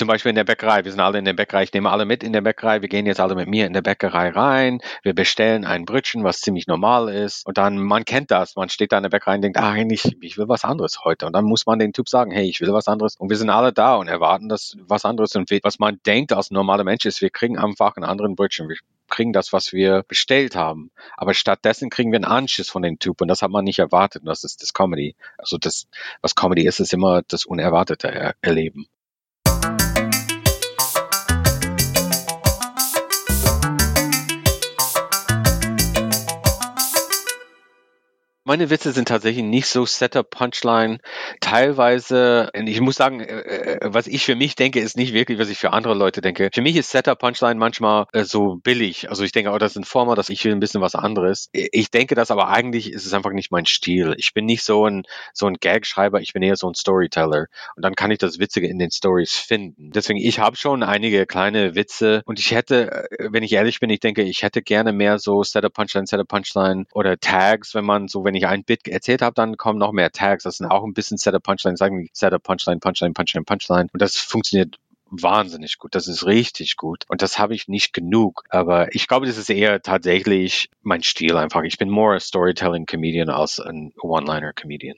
zum 0.00 0.08
Beispiel 0.08 0.30
in 0.30 0.36
der 0.36 0.44
Bäckerei. 0.44 0.82
Wir 0.82 0.90
sind 0.90 1.00
alle 1.00 1.18
in 1.18 1.26
der 1.26 1.34
Bäckerei. 1.34 1.64
Ich 1.64 1.74
nehme 1.74 1.90
alle 1.90 2.06
mit 2.06 2.22
in 2.22 2.32
der 2.32 2.40
Bäckerei. 2.40 2.80
Wir 2.80 2.88
gehen 2.88 3.04
jetzt 3.04 3.20
alle 3.20 3.34
mit 3.34 3.48
mir 3.48 3.66
in 3.66 3.74
der 3.74 3.82
Bäckerei 3.82 4.30
rein. 4.30 4.80
Wir 5.02 5.14
bestellen 5.14 5.66
ein 5.66 5.84
Brötchen, 5.84 6.24
was 6.24 6.40
ziemlich 6.40 6.66
normal 6.66 7.10
ist. 7.10 7.46
Und 7.46 7.58
dann, 7.58 7.76
man 7.78 8.06
kennt 8.06 8.30
das. 8.30 8.56
Man 8.56 8.70
steht 8.70 8.92
da 8.92 8.96
in 8.96 9.02
der 9.02 9.10
Bäckerei 9.10 9.34
und 9.34 9.42
denkt, 9.42 9.58
ah, 9.58 9.72
eigentlich, 9.72 10.16
ich 10.22 10.38
will 10.38 10.48
was 10.48 10.64
anderes 10.64 11.04
heute. 11.04 11.26
Und 11.26 11.34
dann 11.34 11.44
muss 11.44 11.66
man 11.66 11.78
den 11.78 11.92
Typ 11.92 12.08
sagen, 12.08 12.30
hey, 12.30 12.48
ich 12.48 12.62
will 12.62 12.72
was 12.72 12.88
anderes. 12.88 13.16
Und 13.16 13.28
wir 13.28 13.36
sind 13.36 13.50
alle 13.50 13.74
da 13.74 13.96
und 13.96 14.08
erwarten 14.08 14.48
das 14.48 14.74
was 14.80 15.04
anderes. 15.04 15.36
Und 15.36 15.50
was 15.62 15.78
man 15.78 16.00
denkt 16.06 16.32
als 16.32 16.50
normaler 16.50 16.84
Mensch 16.84 17.04
ist, 17.04 17.20
wir 17.20 17.28
kriegen 17.28 17.58
einfach 17.58 17.96
einen 17.96 18.04
anderen 18.04 18.36
Brötchen. 18.36 18.70
Kriegen 19.10 19.32
das, 19.32 19.52
was 19.52 19.72
wir 19.72 20.04
bestellt 20.08 20.56
haben. 20.56 20.90
Aber 21.16 21.34
stattdessen 21.34 21.90
kriegen 21.90 22.12
wir 22.12 22.16
einen 22.16 22.24
Anschiss 22.24 22.70
von 22.70 22.82
dem 22.82 22.98
Typ 22.98 23.20
und 23.20 23.28
das 23.28 23.42
hat 23.42 23.50
man 23.50 23.64
nicht 23.64 23.78
erwartet. 23.78 24.22
Und 24.22 24.28
das 24.28 24.44
ist 24.44 24.62
das 24.62 24.72
Comedy. 24.72 25.16
Also 25.36 25.58
das, 25.58 25.86
was 26.22 26.34
Comedy 26.34 26.66
ist, 26.66 26.80
ist 26.80 26.94
immer 26.94 27.22
das 27.28 27.44
Unerwartete 27.44 28.34
erleben. 28.40 28.86
Meine 38.50 38.68
Witze 38.68 38.90
sind 38.90 39.06
tatsächlich 39.06 39.44
nicht 39.44 39.68
so 39.68 39.86
Setup 39.86 40.28
Punchline. 40.28 40.98
Teilweise, 41.40 42.50
ich 42.52 42.80
muss 42.80 42.96
sagen, 42.96 43.20
äh, 43.20 43.74
äh, 43.74 43.78
was 43.84 44.08
ich 44.08 44.24
für 44.24 44.34
mich 44.34 44.56
denke, 44.56 44.80
ist 44.80 44.96
nicht 44.96 45.14
wirklich, 45.14 45.38
was 45.38 45.50
ich 45.50 45.56
für 45.56 45.72
andere 45.72 45.94
Leute 45.94 46.20
denke. 46.20 46.50
Für 46.52 46.60
mich 46.60 46.74
ist 46.74 46.90
Setup 46.90 47.16
Punchline 47.16 47.60
manchmal 47.60 48.06
äh, 48.12 48.24
so 48.24 48.56
billig. 48.56 49.08
Also 49.08 49.22
ich 49.22 49.30
denke, 49.30 49.52
oh, 49.52 49.58
das 49.58 49.76
ein 49.76 49.84
Former, 49.84 50.16
dass 50.16 50.30
ich 50.30 50.44
will 50.44 50.50
ein 50.50 50.58
bisschen 50.58 50.80
was 50.80 50.96
anderes. 50.96 51.48
Ich 51.52 51.92
denke 51.92 52.16
das, 52.16 52.32
aber 52.32 52.48
eigentlich 52.48 52.90
ist 52.90 53.06
es 53.06 53.12
einfach 53.12 53.30
nicht 53.30 53.52
mein 53.52 53.66
Stil. 53.66 54.14
Ich 54.16 54.34
bin 54.34 54.46
nicht 54.46 54.64
so 54.64 54.84
ein 54.84 55.04
so 55.32 55.46
ein 55.46 55.54
Gag-Schreiber, 55.54 56.20
ich 56.20 56.32
bin 56.32 56.42
eher 56.42 56.56
so 56.56 56.68
ein 56.68 56.74
Storyteller. 56.74 57.46
Und 57.76 57.84
dann 57.84 57.94
kann 57.94 58.10
ich 58.10 58.18
das 58.18 58.40
Witzige 58.40 58.66
in 58.66 58.80
den 58.80 58.90
Stories 58.90 59.32
finden. 59.32 59.92
Deswegen, 59.92 60.18
ich 60.18 60.40
habe 60.40 60.56
schon 60.56 60.82
einige 60.82 61.24
kleine 61.24 61.76
Witze 61.76 62.22
und 62.24 62.40
ich 62.40 62.50
hätte, 62.50 63.06
wenn 63.20 63.44
ich 63.44 63.52
ehrlich 63.52 63.78
bin, 63.78 63.90
ich 63.90 64.00
denke, 64.00 64.22
ich 64.22 64.42
hätte 64.42 64.60
gerne 64.60 64.92
mehr 64.92 65.20
so 65.20 65.44
Setup 65.44 65.72
Punchline, 65.72 66.08
Setup 66.08 66.26
Punchline 66.26 66.86
oder 66.92 67.16
Tags, 67.16 67.76
wenn 67.76 67.84
man 67.84 68.08
so, 68.08 68.24
wenn 68.24 68.34
ich 68.34 68.39
ich 68.40 68.46
ein 68.46 68.64
Bit 68.64 68.88
erzählt 68.88 69.22
habe, 69.22 69.34
dann 69.34 69.56
kommen 69.56 69.78
noch 69.78 69.92
mehr 69.92 70.10
Tags. 70.10 70.44
Das 70.44 70.56
sind 70.58 70.66
auch 70.66 70.84
ein 70.84 70.94
bisschen 70.94 71.18
Setup 71.18 71.42
Punchline, 71.42 71.76
sagen 71.76 72.08
Setup 72.12 72.42
Punchline, 72.42 72.80
Punchline, 72.80 73.12
Punchline, 73.12 73.44
Punchline. 73.44 73.88
Und 73.92 74.02
das 74.02 74.16
funktioniert 74.16 74.76
wahnsinnig 75.10 75.78
gut. 75.78 75.94
Das 75.94 76.08
ist 76.08 76.24
richtig 76.24 76.76
gut. 76.76 77.04
Und 77.08 77.22
das 77.22 77.38
habe 77.38 77.54
ich 77.54 77.68
nicht 77.68 77.92
genug. 77.92 78.44
Aber 78.48 78.94
ich 78.94 79.08
glaube, 79.08 79.26
das 79.26 79.36
ist 79.36 79.50
eher 79.50 79.82
tatsächlich 79.82 80.70
mein 80.82 81.02
Stil 81.02 81.36
einfach. 81.36 81.62
Ich 81.62 81.78
bin 81.78 81.90
more 81.90 82.16
a 82.16 82.20
Storytelling 82.20 82.86
Comedian 82.86 83.28
als 83.28 83.60
ein 83.60 83.92
One-Liner 84.00 84.52
Comedian. 84.52 84.96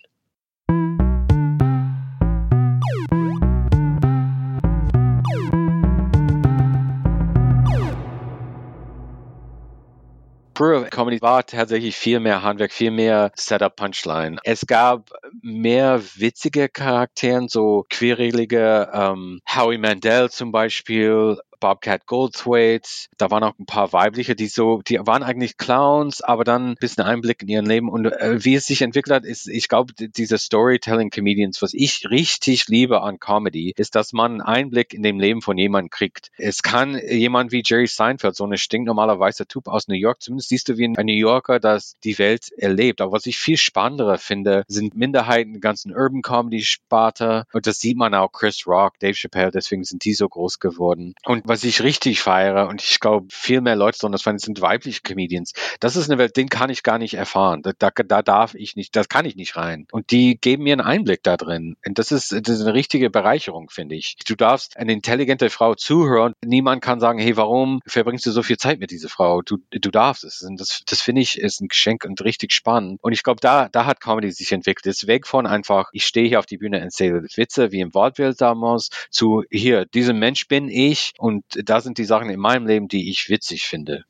Früher 10.55 10.85
Comedy 10.85 11.21
war 11.23 11.45
tatsächlich 11.45 11.97
viel 11.97 12.21
mehr 12.21 12.43
Handwerk, 12.43 12.73
viel 12.73 12.91
mehr 12.91 13.33
Setup 13.35 13.75
Punchline. 13.75 14.39
Es 14.45 14.67
gab 14.67 15.11
mehr 15.41 16.03
witzige 16.17 16.69
Charakteren, 16.69 17.49
so 17.49 17.85
quirlige 17.89 18.91
ähm, 18.93 19.41
Howie 19.47 19.79
Mandel 19.79 20.31
zum 20.31 20.53
Beispiel, 20.53 21.39
Bobcat 21.63 22.07
Goldthwait. 22.07 23.09
Da 23.19 23.31
waren 23.31 23.45
auch 23.45 23.57
ein 23.57 23.67
paar 23.67 23.93
weibliche, 23.93 24.35
die 24.35 24.49
so, 24.49 24.83
die 24.83 24.99
waren 24.99 25.23
eigentlich 25.23 25.57
Clowns, 25.57 26.21
aber 26.21 26.43
dann 26.43 26.73
ein 26.73 26.77
bisschen 26.81 27.05
Einblick 27.05 27.43
in 27.43 27.49
ihren 27.49 27.67
Leben. 27.67 27.89
Und 27.89 28.07
äh, 28.07 28.45
wie 28.45 28.57
es 28.57 28.67
sich 28.67 28.83
entwickelt 28.83 29.15
hat, 29.15 29.25
ist, 29.25 29.49
ich 29.49 29.69
glaube, 29.69 29.93
diese 29.97 30.39
Storytelling-Comedians, 30.39 31.63
was 31.63 31.73
ich 31.73 32.11
richtig 32.11 32.67
liebe 32.67 33.03
an 33.03 33.21
Comedy, 33.21 33.73
ist, 33.77 33.95
dass 33.95 34.13
man 34.13 34.41
Einblick 34.41 34.93
in 34.93 35.05
dem 35.05 35.21
Leben 35.21 35.41
von 35.41 35.57
jemandem 35.57 35.91
kriegt. 35.91 36.33
Es 36.37 36.65
kann 36.65 36.99
jemand 36.99 37.53
wie 37.53 37.63
Jerry 37.65 37.87
Seinfeld, 37.87 38.35
so 38.35 38.45
ein 38.45 38.59
stinknormaler 38.59 39.21
weißer 39.21 39.47
Typ 39.47 39.69
aus 39.69 39.87
New 39.87 39.95
York, 39.95 40.21
zumindest 40.21 40.49
siehst 40.49 40.69
du 40.69 40.79
wie 40.79 40.89
ein 40.89 41.07
New 41.07 41.13
Yorker, 41.13 41.61
das 41.61 41.97
die 42.03 42.19
Welt 42.19 42.51
erlebt. 42.59 43.01
Aber 43.01 43.13
was 43.13 43.27
ich 43.27 43.39
viel 43.39 43.57
spannender 43.57 44.19
finde, 44.19 44.65
sind 44.67 44.97
Minderheiten, 44.97 45.22
ganzen 45.61 45.93
Urban 45.93 46.23
Comedy 46.23 46.63
Sparte. 46.63 47.45
Und 47.53 47.67
das 47.67 47.79
sieht 47.79 47.97
man 47.97 48.15
auch 48.15 48.33
Chris 48.33 48.67
Rock, 48.67 48.99
Dave 48.99 49.15
Chappelle, 49.15 49.51
deswegen 49.51 49.85
sind 49.85 50.05
die 50.05 50.15
so 50.15 50.29
groß 50.29 50.59
geworden. 50.59 51.15
Und 51.25 51.43
was 51.47 51.65
ich 51.65 51.83
richtig 51.83 52.21
feiere 52.21 52.69
und 52.69 52.83
ich 52.83 53.01
glaube 53.01 53.27
viel 53.31 53.61
mehr 53.61 53.77
Leute 53.77 53.99
sondern 53.99 54.21
das 54.23 54.43
sind 54.43 54.61
weibliche 54.61 55.01
Comedians. 55.03 55.53
Das 55.81 55.97
ist 55.97 56.11
eine 56.11 56.19
Welt, 56.19 56.37
den 56.37 56.49
kann 56.49 56.71
ich 56.71 56.83
gar 56.83 56.99
nicht 56.99 57.15
erfahren. 57.15 57.63
Da, 57.63 57.73
da, 57.79 57.91
da 57.91 58.23
darf 58.23 58.55
ich 58.55 58.77
nicht, 58.77 58.95
das 58.97 59.09
kann 59.09 59.25
ich 59.25 59.37
nicht 59.37 59.57
rein. 59.57 59.87
Und 59.93 60.11
die 60.11 60.37
geben 60.37 60.65
mir 60.65 60.73
einen 60.75 60.81
Einblick 60.81 61.23
da 61.23 61.37
drin. 61.37 61.77
Und 61.87 61.99
das 61.99 62.13
ist, 62.13 62.33
das 62.33 62.57
ist 62.57 62.63
eine 62.63 62.75
richtige 62.75 63.11
Bereicherung, 63.11 63.71
finde 63.71 63.95
ich. 63.95 64.17
Du 64.27 64.35
darfst 64.35 64.77
eine 64.77 64.93
intelligente 64.93 65.51
Frau 65.51 65.75
zuhören. 65.75 66.35
Niemand 66.45 66.83
kann 66.83 67.01
sagen, 67.01 67.19
hey, 67.19 67.37
warum 67.37 67.81
verbringst 67.87 68.27
du 68.27 68.31
so 68.31 68.43
viel 68.43 68.59
Zeit 68.59 68.81
mit 68.81 68.91
dieser 68.91 69.09
Frau? 69.09 69.43
Du, 69.43 69.59
du 69.71 69.91
darfst 69.91 70.25
es. 70.25 70.47
Das, 70.57 70.83
das 70.87 71.01
finde 71.01 71.23
ich 71.23 71.39
ist 71.39 71.61
ein 71.61 71.69
Geschenk 71.69 72.05
und 72.05 72.21
richtig 72.23 72.53
spannend. 72.53 72.99
Und 73.03 73.13
ich 73.13 73.23
glaube, 73.23 73.41
da, 73.41 73.69
da 73.69 73.87
hat 73.87 74.01
Comedy 74.01 74.31
sich 74.31 74.53
entwickelt. 74.53 74.87
Es 74.87 75.03
ist 75.03 75.09
weg 75.13 75.27
von 75.27 75.47
einfach, 75.47 75.91
ich 75.93 76.07
stehe 76.07 76.27
hier 76.29 76.39
auf 76.39 76.47
die 76.47 76.57
Bühne 76.57 76.79
und 76.79 76.85
erzähle 76.85 77.23
Witze, 77.37 77.71
wie 77.71 77.81
im 77.81 77.93
Vaudeville 77.93 78.35
damals, 78.35 78.89
zu 79.11 79.45
hier, 79.51 79.85
dieser 79.85 80.15
Mensch 80.15 80.49
bin 80.49 80.69
ich 80.69 81.13
und 81.19 81.45
da 81.65 81.81
sind 81.81 81.99
die 81.99 82.05
Sachen 82.05 82.31
in 82.31 82.41
meinem 82.41 82.67
Leben, 82.67 82.89
die 82.89 83.11
ich 83.11 83.29
witzig 83.29 83.65
finde. 83.67 84.05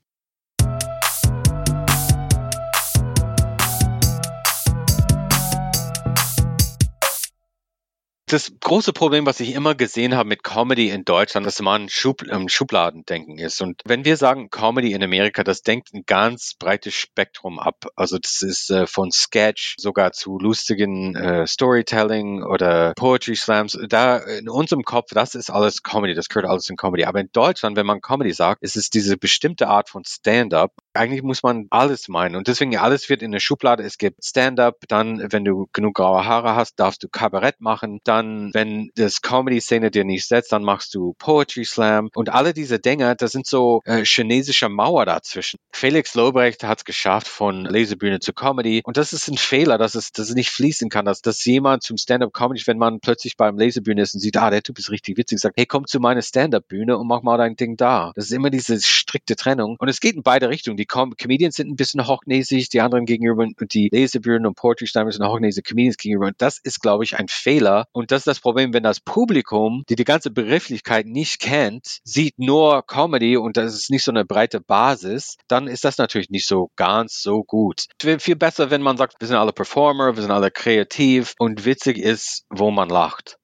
Das 8.32 8.52
große 8.60 8.92
Problem, 8.92 9.26
was 9.26 9.40
ich 9.40 9.54
immer 9.54 9.74
gesehen 9.74 10.16
habe 10.16 10.28
mit 10.28 10.42
Comedy 10.42 10.88
in 10.88 11.04
Deutschland, 11.04 11.46
dass 11.46 11.60
man 11.60 11.88
Schub, 11.88 12.22
ähm, 12.30 12.48
Schubladendenken 12.48 13.38
ist. 13.38 13.60
Und 13.60 13.82
wenn 13.84 14.04
wir 14.04 14.16
sagen 14.16 14.48
Comedy 14.48 14.92
in 14.92 15.02
Amerika, 15.02 15.44
das 15.44 15.62
denkt 15.62 15.92
ein 15.92 16.04
ganz 16.06 16.54
breites 16.58 16.94
Spektrum 16.94 17.58
ab. 17.58 17.86
Also 17.94 18.18
das 18.18 18.42
ist 18.42 18.70
äh, 18.70 18.86
von 18.86 19.10
Sketch 19.12 19.74
sogar 19.78 20.12
zu 20.12 20.38
lustigen 20.38 21.14
äh, 21.14 21.46
Storytelling 21.46 22.42
oder 22.42 22.94
Poetry 22.96 23.36
Slams. 23.36 23.78
Da 23.88 24.18
in 24.18 24.48
unserem 24.48 24.82
Kopf, 24.82 25.10
das 25.12 25.34
ist 25.34 25.50
alles 25.50 25.82
Comedy, 25.82 26.14
das 26.14 26.28
gehört 26.28 26.46
alles 26.46 26.70
in 26.70 26.76
Comedy. 26.76 27.04
Aber 27.04 27.20
in 27.20 27.28
Deutschland, 27.32 27.76
wenn 27.76 27.86
man 27.86 28.00
Comedy 28.00 28.32
sagt, 28.32 28.62
ist 28.62 28.76
es 28.76 28.88
diese 28.88 29.16
bestimmte 29.16 29.68
Art 29.68 29.90
von 29.90 30.04
Stand-up. 30.06 30.72
Eigentlich 30.94 31.22
muss 31.22 31.42
man 31.42 31.66
alles 31.70 32.08
meinen. 32.08 32.36
Und 32.36 32.48
deswegen 32.48 32.76
alles 32.76 33.08
wird 33.08 33.22
in 33.22 33.32
der 33.32 33.40
Schublade. 33.40 33.82
Es 33.82 33.98
gibt 33.98 34.24
Stand-up, 34.24 34.76
dann, 34.88 35.32
wenn 35.32 35.44
du 35.44 35.68
genug 35.72 35.94
graue 35.94 36.24
Haare 36.24 36.54
hast, 36.54 36.78
darfst 36.78 37.02
du 37.02 37.08
Kabarett 37.08 37.60
machen, 37.60 38.00
dann 38.04 38.50
wenn 38.52 38.90
das 38.94 39.22
Comedy-Szene 39.22 39.90
dir 39.90 40.04
nicht 40.04 40.26
setzt, 40.26 40.52
dann 40.52 40.62
machst 40.62 40.94
du 40.94 41.14
Poetry 41.18 41.64
Slam 41.64 42.10
und 42.14 42.30
alle 42.30 42.52
diese 42.52 42.78
Dinge, 42.78 43.16
das 43.16 43.32
sind 43.32 43.46
so 43.46 43.80
äh, 43.84 44.04
chinesische 44.04 44.68
Mauer 44.68 45.06
dazwischen. 45.06 45.58
Felix 45.72 46.14
Lobrecht 46.14 46.64
hat 46.64 46.78
es 46.78 46.84
geschafft 46.84 47.28
von 47.28 47.64
Lesebühne 47.64 48.20
zu 48.20 48.32
Comedy 48.32 48.82
und 48.84 48.96
das 48.96 49.12
ist 49.12 49.28
ein 49.28 49.38
Fehler, 49.38 49.78
dass 49.78 49.94
es, 49.94 50.12
dass 50.12 50.28
es 50.28 50.34
nicht 50.34 50.50
fließen 50.50 50.88
kann, 50.90 51.04
dass, 51.04 51.22
dass 51.22 51.44
jemand 51.44 51.82
zum 51.82 51.96
Stand-Up-Comedy, 51.96 52.62
wenn 52.66 52.78
man 52.78 53.00
plötzlich 53.00 53.36
beim 53.36 53.56
Lesebühne 53.56 54.02
ist 54.02 54.14
und 54.14 54.20
sieht, 54.20 54.36
ah, 54.36 54.50
der 54.50 54.62
Typ 54.62 54.78
ist 54.78 54.90
richtig 54.90 55.16
witzig, 55.16 55.40
sagt, 55.40 55.56
hey, 55.56 55.66
komm 55.66 55.86
zu 55.86 56.00
meiner 56.00 56.22
Stand-Up-Bühne 56.22 56.98
und 56.98 57.06
mach 57.06 57.22
mal 57.22 57.38
dein 57.38 57.56
Ding 57.56 57.76
da. 57.76 58.12
Das 58.14 58.26
ist 58.26 58.32
immer 58.32 58.50
diese 58.50 58.80
strikte 58.80 59.36
Trennung 59.36 59.76
und 59.78 59.88
es 59.88 60.00
geht 60.00 60.16
in 60.16 60.22
beide 60.22 60.48
Richtungen. 60.48 60.76
Die 60.82 60.86
Com 60.86 61.14
Comedians 61.16 61.54
sind 61.54 61.68
ein 61.68 61.76
bisschen 61.76 62.08
hochnäsig, 62.08 62.68
die 62.68 62.80
anderen 62.80 63.06
gegenüber 63.06 63.44
und 63.44 63.72
die 63.72 63.88
Lesebühnen 63.92 64.46
und 64.46 64.56
Poetry 64.56 64.88
Slam 64.88 65.08
sind 65.12 65.24
hochnäsige 65.24 65.62
Comedians 65.62 65.96
gegenüber 65.96 66.26
und 66.26 66.42
das 66.42 66.58
ist, 66.58 66.80
glaube 66.80 67.04
ich, 67.04 67.16
ein 67.20 67.28
Fehler 67.28 67.86
und 67.92 68.10
das 68.10 68.22
ist 68.22 68.26
das 68.26 68.40
Problem, 68.40 68.74
wenn 68.74 68.82
das 68.82 68.98
Publikum, 68.98 69.84
die 69.88 69.94
die 69.94 70.02
ganze 70.02 70.32
Begrifflichkeit 70.32 71.06
nicht 71.06 71.38
kennt, 71.38 72.00
sieht 72.02 72.36
nur 72.36 72.84
Comedy 72.84 73.36
und 73.36 73.56
das 73.56 73.74
ist 73.74 73.90
nicht 73.90 74.02
so 74.02 74.10
eine 74.10 74.24
breite 74.24 74.60
Basis, 74.60 75.36
dann 75.46 75.68
ist 75.68 75.84
das 75.84 75.98
natürlich 75.98 76.30
nicht 76.30 76.48
so 76.48 76.72
ganz 76.74 77.22
so 77.22 77.44
gut. 77.44 77.86
Es 78.00 78.04
wäre 78.04 78.18
viel 78.18 78.34
besser, 78.34 78.72
wenn 78.72 78.82
man 78.82 78.96
sagt, 78.96 79.20
wir 79.20 79.28
sind 79.28 79.36
alle 79.36 79.52
Performer, 79.52 80.16
wir 80.16 80.22
sind 80.22 80.32
alle 80.32 80.50
kreativ 80.50 81.34
und 81.38 81.64
witzig 81.64 81.96
ist, 81.96 82.42
wo 82.50 82.72
man 82.72 82.88
lacht. 82.88 83.36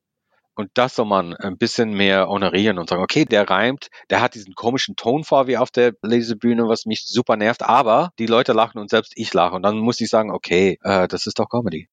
Und 0.58 0.70
das 0.74 0.96
soll 0.96 1.06
man 1.06 1.34
ein 1.36 1.56
bisschen 1.56 1.92
mehr 1.92 2.26
honorieren 2.26 2.78
und 2.80 2.88
sagen, 2.88 3.00
okay, 3.00 3.24
der 3.24 3.48
reimt, 3.48 3.90
der 4.10 4.20
hat 4.20 4.34
diesen 4.34 4.54
komischen 4.54 4.96
Tonfall 4.96 5.46
wie 5.46 5.56
auf 5.56 5.70
der 5.70 5.92
Lesebühne, 6.02 6.66
was 6.66 6.84
mich 6.84 7.06
super 7.06 7.36
nervt, 7.36 7.62
aber 7.62 8.10
die 8.18 8.26
Leute 8.26 8.54
lachen 8.54 8.80
und 8.80 8.90
selbst 8.90 9.12
ich 9.14 9.32
lache. 9.32 9.54
Und 9.54 9.62
dann 9.62 9.78
muss 9.78 10.00
ich 10.00 10.10
sagen, 10.10 10.32
okay, 10.32 10.76
äh, 10.82 11.06
das 11.06 11.28
ist 11.28 11.38
doch 11.38 11.48
Comedy. 11.48 11.86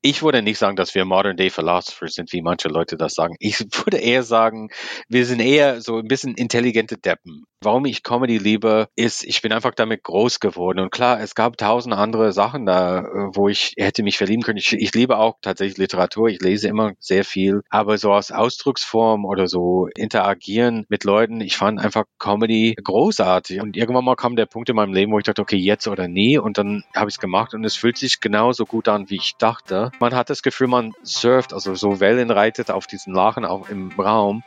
Ich 0.00 0.22
würde 0.22 0.42
nicht 0.42 0.58
sagen, 0.58 0.76
dass 0.76 0.94
wir 0.94 1.04
Modern 1.04 1.36
Day 1.36 1.50
Philosophers 1.50 2.14
sind, 2.14 2.32
wie 2.32 2.42
manche 2.42 2.68
Leute 2.68 2.96
das 2.96 3.14
sagen. 3.14 3.34
Ich 3.40 3.58
würde 3.84 3.98
eher 3.98 4.22
sagen, 4.22 4.70
wir 5.08 5.26
sind 5.26 5.40
eher 5.40 5.80
so 5.80 5.98
ein 5.98 6.08
bisschen 6.08 6.34
intelligente 6.34 6.96
Deppen. 6.96 7.44
Warum 7.60 7.86
ich 7.86 8.04
Comedy 8.04 8.38
liebe, 8.38 8.86
ist, 8.94 9.24
ich 9.24 9.42
bin 9.42 9.52
einfach 9.52 9.74
damit 9.74 10.04
groß 10.04 10.38
geworden. 10.38 10.78
Und 10.78 10.92
klar, 10.92 11.20
es 11.20 11.34
gab 11.34 11.56
tausend 11.56 11.92
andere 11.92 12.32
Sachen 12.32 12.66
da, 12.66 13.00
äh, 13.00 13.04
wo 13.34 13.48
ich 13.48 13.74
hätte 13.76 14.04
mich 14.04 14.16
verlieben 14.16 14.44
können. 14.44 14.58
Ich, 14.58 14.72
ich 14.72 14.94
liebe 14.94 15.18
auch 15.18 15.38
tatsächlich 15.42 15.76
Literatur. 15.76 16.28
Ich 16.28 16.40
lese 16.40 16.68
immer 16.68 16.92
sehr 17.00 17.24
viel. 17.24 17.62
Aber 17.68 17.98
so 17.98 18.12
aus 18.12 18.30
Ausdrucksform 18.30 19.24
oder 19.24 19.48
so 19.48 19.88
interagieren 19.96 20.86
mit 20.88 21.02
Leuten, 21.02 21.40
ich 21.40 21.56
fand 21.56 21.80
einfach 21.80 22.04
Comedy 22.20 22.76
großartig. 22.80 23.60
Und 23.60 23.76
irgendwann 23.76 24.04
mal 24.04 24.14
kam 24.14 24.36
der 24.36 24.46
Punkt 24.46 24.68
in 24.68 24.76
meinem 24.76 24.92
Leben, 24.92 25.10
wo 25.10 25.18
ich 25.18 25.24
dachte, 25.24 25.42
okay, 25.42 25.56
jetzt 25.56 25.88
oder 25.88 26.06
nie. 26.06 26.38
Und 26.38 26.58
dann 26.58 26.84
habe 26.94 27.10
ich 27.10 27.16
es 27.16 27.20
gemacht 27.20 27.54
und 27.54 27.64
es 27.64 27.74
fühlt 27.74 27.98
sich 27.98 28.20
genauso 28.20 28.66
gut 28.66 28.86
an, 28.86 29.10
wie 29.10 29.16
ich 29.16 29.34
dachte. 29.36 29.87
Man 30.00 30.14
hat 30.14 30.30
das 30.30 30.42
Gefühl, 30.42 30.68
man 30.68 30.94
surft, 31.02 31.52
also 31.52 31.74
so 31.74 32.00
Wellen 32.00 32.30
reitet 32.30 32.70
auf 32.70 32.86
diesen 32.86 33.14
Lachen 33.14 33.44
auch 33.44 33.68
im 33.68 33.92
Raum. 33.98 34.42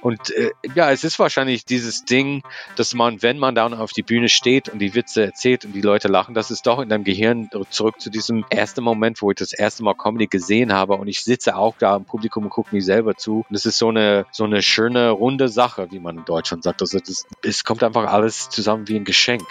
Und 0.00 0.30
äh, 0.30 0.50
ja, 0.74 0.90
es 0.90 1.04
ist 1.04 1.18
wahrscheinlich 1.18 1.64
dieses 1.64 2.04
Ding, 2.04 2.42
dass 2.76 2.94
man, 2.94 3.22
wenn 3.22 3.38
man 3.38 3.54
dann 3.54 3.74
auf 3.74 3.92
die 3.92 4.02
Bühne 4.02 4.28
steht 4.28 4.68
und 4.68 4.78
die 4.78 4.94
Witze 4.94 5.24
erzählt 5.24 5.64
und 5.64 5.72
die 5.72 5.80
Leute 5.80 6.08
lachen, 6.08 6.34
dass 6.34 6.50
es 6.50 6.62
doch 6.62 6.80
in 6.80 6.88
deinem 6.88 7.04
Gehirn 7.04 7.50
zurück 7.70 8.00
zu 8.00 8.10
diesem 8.10 8.44
ersten 8.50 8.82
Moment, 8.82 9.22
wo 9.22 9.30
ich 9.30 9.36
das 9.36 9.52
erste 9.52 9.82
Mal 9.82 9.94
Comedy 9.94 10.26
gesehen 10.26 10.72
habe 10.72 10.94
und 10.94 11.08
ich 11.08 11.22
sitze 11.22 11.56
auch 11.56 11.74
da 11.78 11.96
im 11.96 12.04
Publikum 12.04 12.44
und 12.44 12.50
gucke 12.50 12.74
mir 12.74 12.82
selber 12.82 13.16
zu. 13.16 13.44
Und 13.48 13.56
es 13.56 13.66
ist 13.66 13.78
so 13.78 13.88
eine, 13.88 14.26
so 14.30 14.44
eine 14.44 14.62
schöne, 14.62 15.10
runde 15.10 15.48
Sache, 15.48 15.90
wie 15.90 16.00
man 16.00 16.18
in 16.18 16.24
Deutschland 16.24 16.62
sagt. 16.64 16.82
Also 16.82 16.98
das, 16.98 17.26
es 17.42 17.64
kommt 17.64 17.82
einfach 17.82 18.12
alles 18.12 18.48
zusammen 18.50 18.88
wie 18.88 18.96
ein 18.96 19.04
Geschenk. 19.04 19.42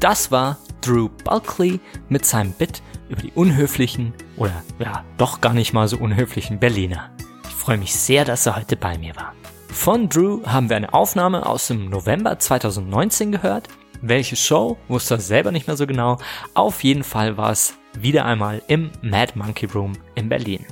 Das 0.00 0.30
war 0.30 0.56
Drew 0.80 1.10
Bulkley 1.24 1.78
mit 2.08 2.24
seinem 2.24 2.52
Bit 2.52 2.82
über 3.10 3.20
die 3.20 3.32
unhöflichen 3.32 4.14
oder 4.38 4.62
ja, 4.78 5.04
doch 5.18 5.42
gar 5.42 5.52
nicht 5.52 5.74
mal 5.74 5.88
so 5.88 5.98
unhöflichen 5.98 6.58
Berliner. 6.58 7.10
Ich 7.46 7.54
freue 7.54 7.76
mich 7.76 7.94
sehr, 7.94 8.24
dass 8.24 8.46
er 8.46 8.56
heute 8.56 8.76
bei 8.76 8.96
mir 8.96 9.14
war. 9.16 9.34
Von 9.68 10.08
Drew 10.08 10.42
haben 10.46 10.70
wir 10.70 10.76
eine 10.76 10.94
Aufnahme 10.94 11.44
aus 11.44 11.66
dem 11.66 11.90
November 11.90 12.38
2019 12.38 13.30
gehört. 13.30 13.68
Welche 14.00 14.36
Show, 14.36 14.78
wusste 14.88 15.16
er 15.16 15.20
selber 15.20 15.52
nicht 15.52 15.66
mehr 15.66 15.76
so 15.76 15.86
genau. 15.86 16.16
Auf 16.54 16.82
jeden 16.82 17.04
Fall 17.04 17.36
war 17.36 17.50
es 17.50 17.74
wieder 17.92 18.24
einmal 18.24 18.62
im 18.68 18.90
Mad 19.02 19.32
Monkey 19.34 19.66
Room 19.66 19.92
in 20.14 20.30
Berlin. 20.30 20.64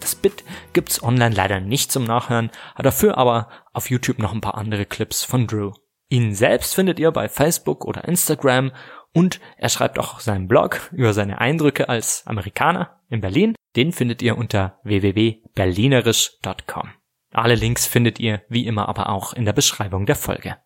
Das 0.00 0.14
Bit 0.14 0.44
gibt's 0.74 1.02
online 1.02 1.34
leider 1.34 1.60
nicht 1.60 1.90
zum 1.90 2.04
Nachhören, 2.04 2.50
dafür 2.76 3.16
aber 3.16 3.48
auf 3.72 3.88
YouTube 3.88 4.18
noch 4.18 4.34
ein 4.34 4.42
paar 4.42 4.58
andere 4.58 4.84
Clips 4.84 5.24
von 5.24 5.46
Drew. 5.46 5.72
Ihn 6.08 6.34
selbst 6.34 6.74
findet 6.74 6.98
ihr 6.98 7.10
bei 7.10 7.28
Facebook 7.28 7.84
oder 7.84 8.06
Instagram 8.06 8.72
und 9.12 9.40
er 9.56 9.68
schreibt 9.68 9.98
auch 9.98 10.20
seinen 10.20 10.48
Blog 10.48 10.90
über 10.92 11.12
seine 11.12 11.40
Eindrücke 11.40 11.88
als 11.88 12.26
Amerikaner 12.26 13.00
in 13.08 13.20
Berlin. 13.20 13.54
Den 13.76 13.92
findet 13.92 14.22
ihr 14.22 14.36
unter 14.36 14.80
www.berlinerisch.com. 14.84 16.90
Alle 17.32 17.54
Links 17.54 17.86
findet 17.86 18.20
ihr 18.20 18.42
wie 18.48 18.66
immer 18.66 18.88
aber 18.88 19.08
auch 19.08 19.32
in 19.32 19.44
der 19.44 19.52
Beschreibung 19.52 20.06
der 20.06 20.16
Folge. 20.16 20.56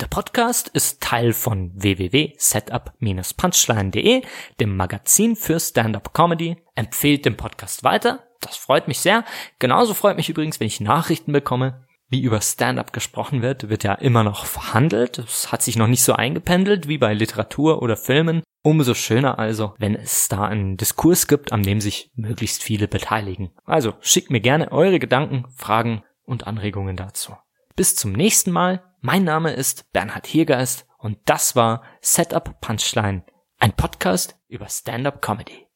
Der 0.00 0.08
Podcast 0.08 0.68
ist 0.68 1.00
Teil 1.00 1.32
von 1.32 1.70
www.setup-punchline.de, 1.74 4.22
dem 4.58 4.76
Magazin 4.76 5.36
für 5.36 5.60
Stand-up 5.60 6.12
Comedy. 6.12 6.56
Empfehlt 6.74 7.24
den 7.24 7.36
Podcast 7.36 7.84
weiter, 7.84 8.26
das 8.40 8.56
freut 8.56 8.88
mich 8.88 8.98
sehr. 8.98 9.24
Genauso 9.58 9.94
freut 9.94 10.16
mich 10.16 10.28
übrigens, 10.28 10.58
wenn 10.58 10.66
ich 10.66 10.80
Nachrichten 10.80 11.32
bekomme. 11.32 11.83
Wie 12.08 12.22
über 12.22 12.40
Stand-up 12.40 12.92
gesprochen 12.92 13.42
wird, 13.42 13.68
wird 13.68 13.82
ja 13.82 13.94
immer 13.94 14.22
noch 14.22 14.44
verhandelt. 14.44 15.18
Es 15.18 15.50
hat 15.50 15.62
sich 15.62 15.76
noch 15.76 15.86
nicht 15.86 16.02
so 16.02 16.12
eingependelt 16.12 16.86
wie 16.86 16.98
bei 16.98 17.14
Literatur 17.14 17.82
oder 17.82 17.96
Filmen. 17.96 18.42
Umso 18.62 18.94
schöner 18.94 19.38
also, 19.38 19.74
wenn 19.78 19.94
es 19.94 20.28
da 20.28 20.44
einen 20.44 20.76
Diskurs 20.76 21.26
gibt, 21.26 21.52
an 21.52 21.62
dem 21.62 21.80
sich 21.80 22.10
möglichst 22.14 22.62
viele 22.62 22.88
beteiligen. 22.88 23.50
Also 23.64 23.94
schickt 24.00 24.30
mir 24.30 24.40
gerne 24.40 24.72
eure 24.72 24.98
Gedanken, 24.98 25.46
Fragen 25.56 26.02
und 26.24 26.46
Anregungen 26.46 26.96
dazu. 26.96 27.34
Bis 27.76 27.96
zum 27.96 28.12
nächsten 28.12 28.52
Mal. 28.52 28.84
Mein 29.00 29.24
Name 29.24 29.52
ist 29.52 29.92
Bernhard 29.92 30.26
Hiergeist 30.26 30.86
und 30.98 31.18
das 31.26 31.56
war 31.56 31.82
Setup 32.00 32.60
Punchline, 32.60 33.24
ein 33.58 33.72
Podcast 33.72 34.36
über 34.48 34.68
Stand-up 34.68 35.20
Comedy. 35.20 35.66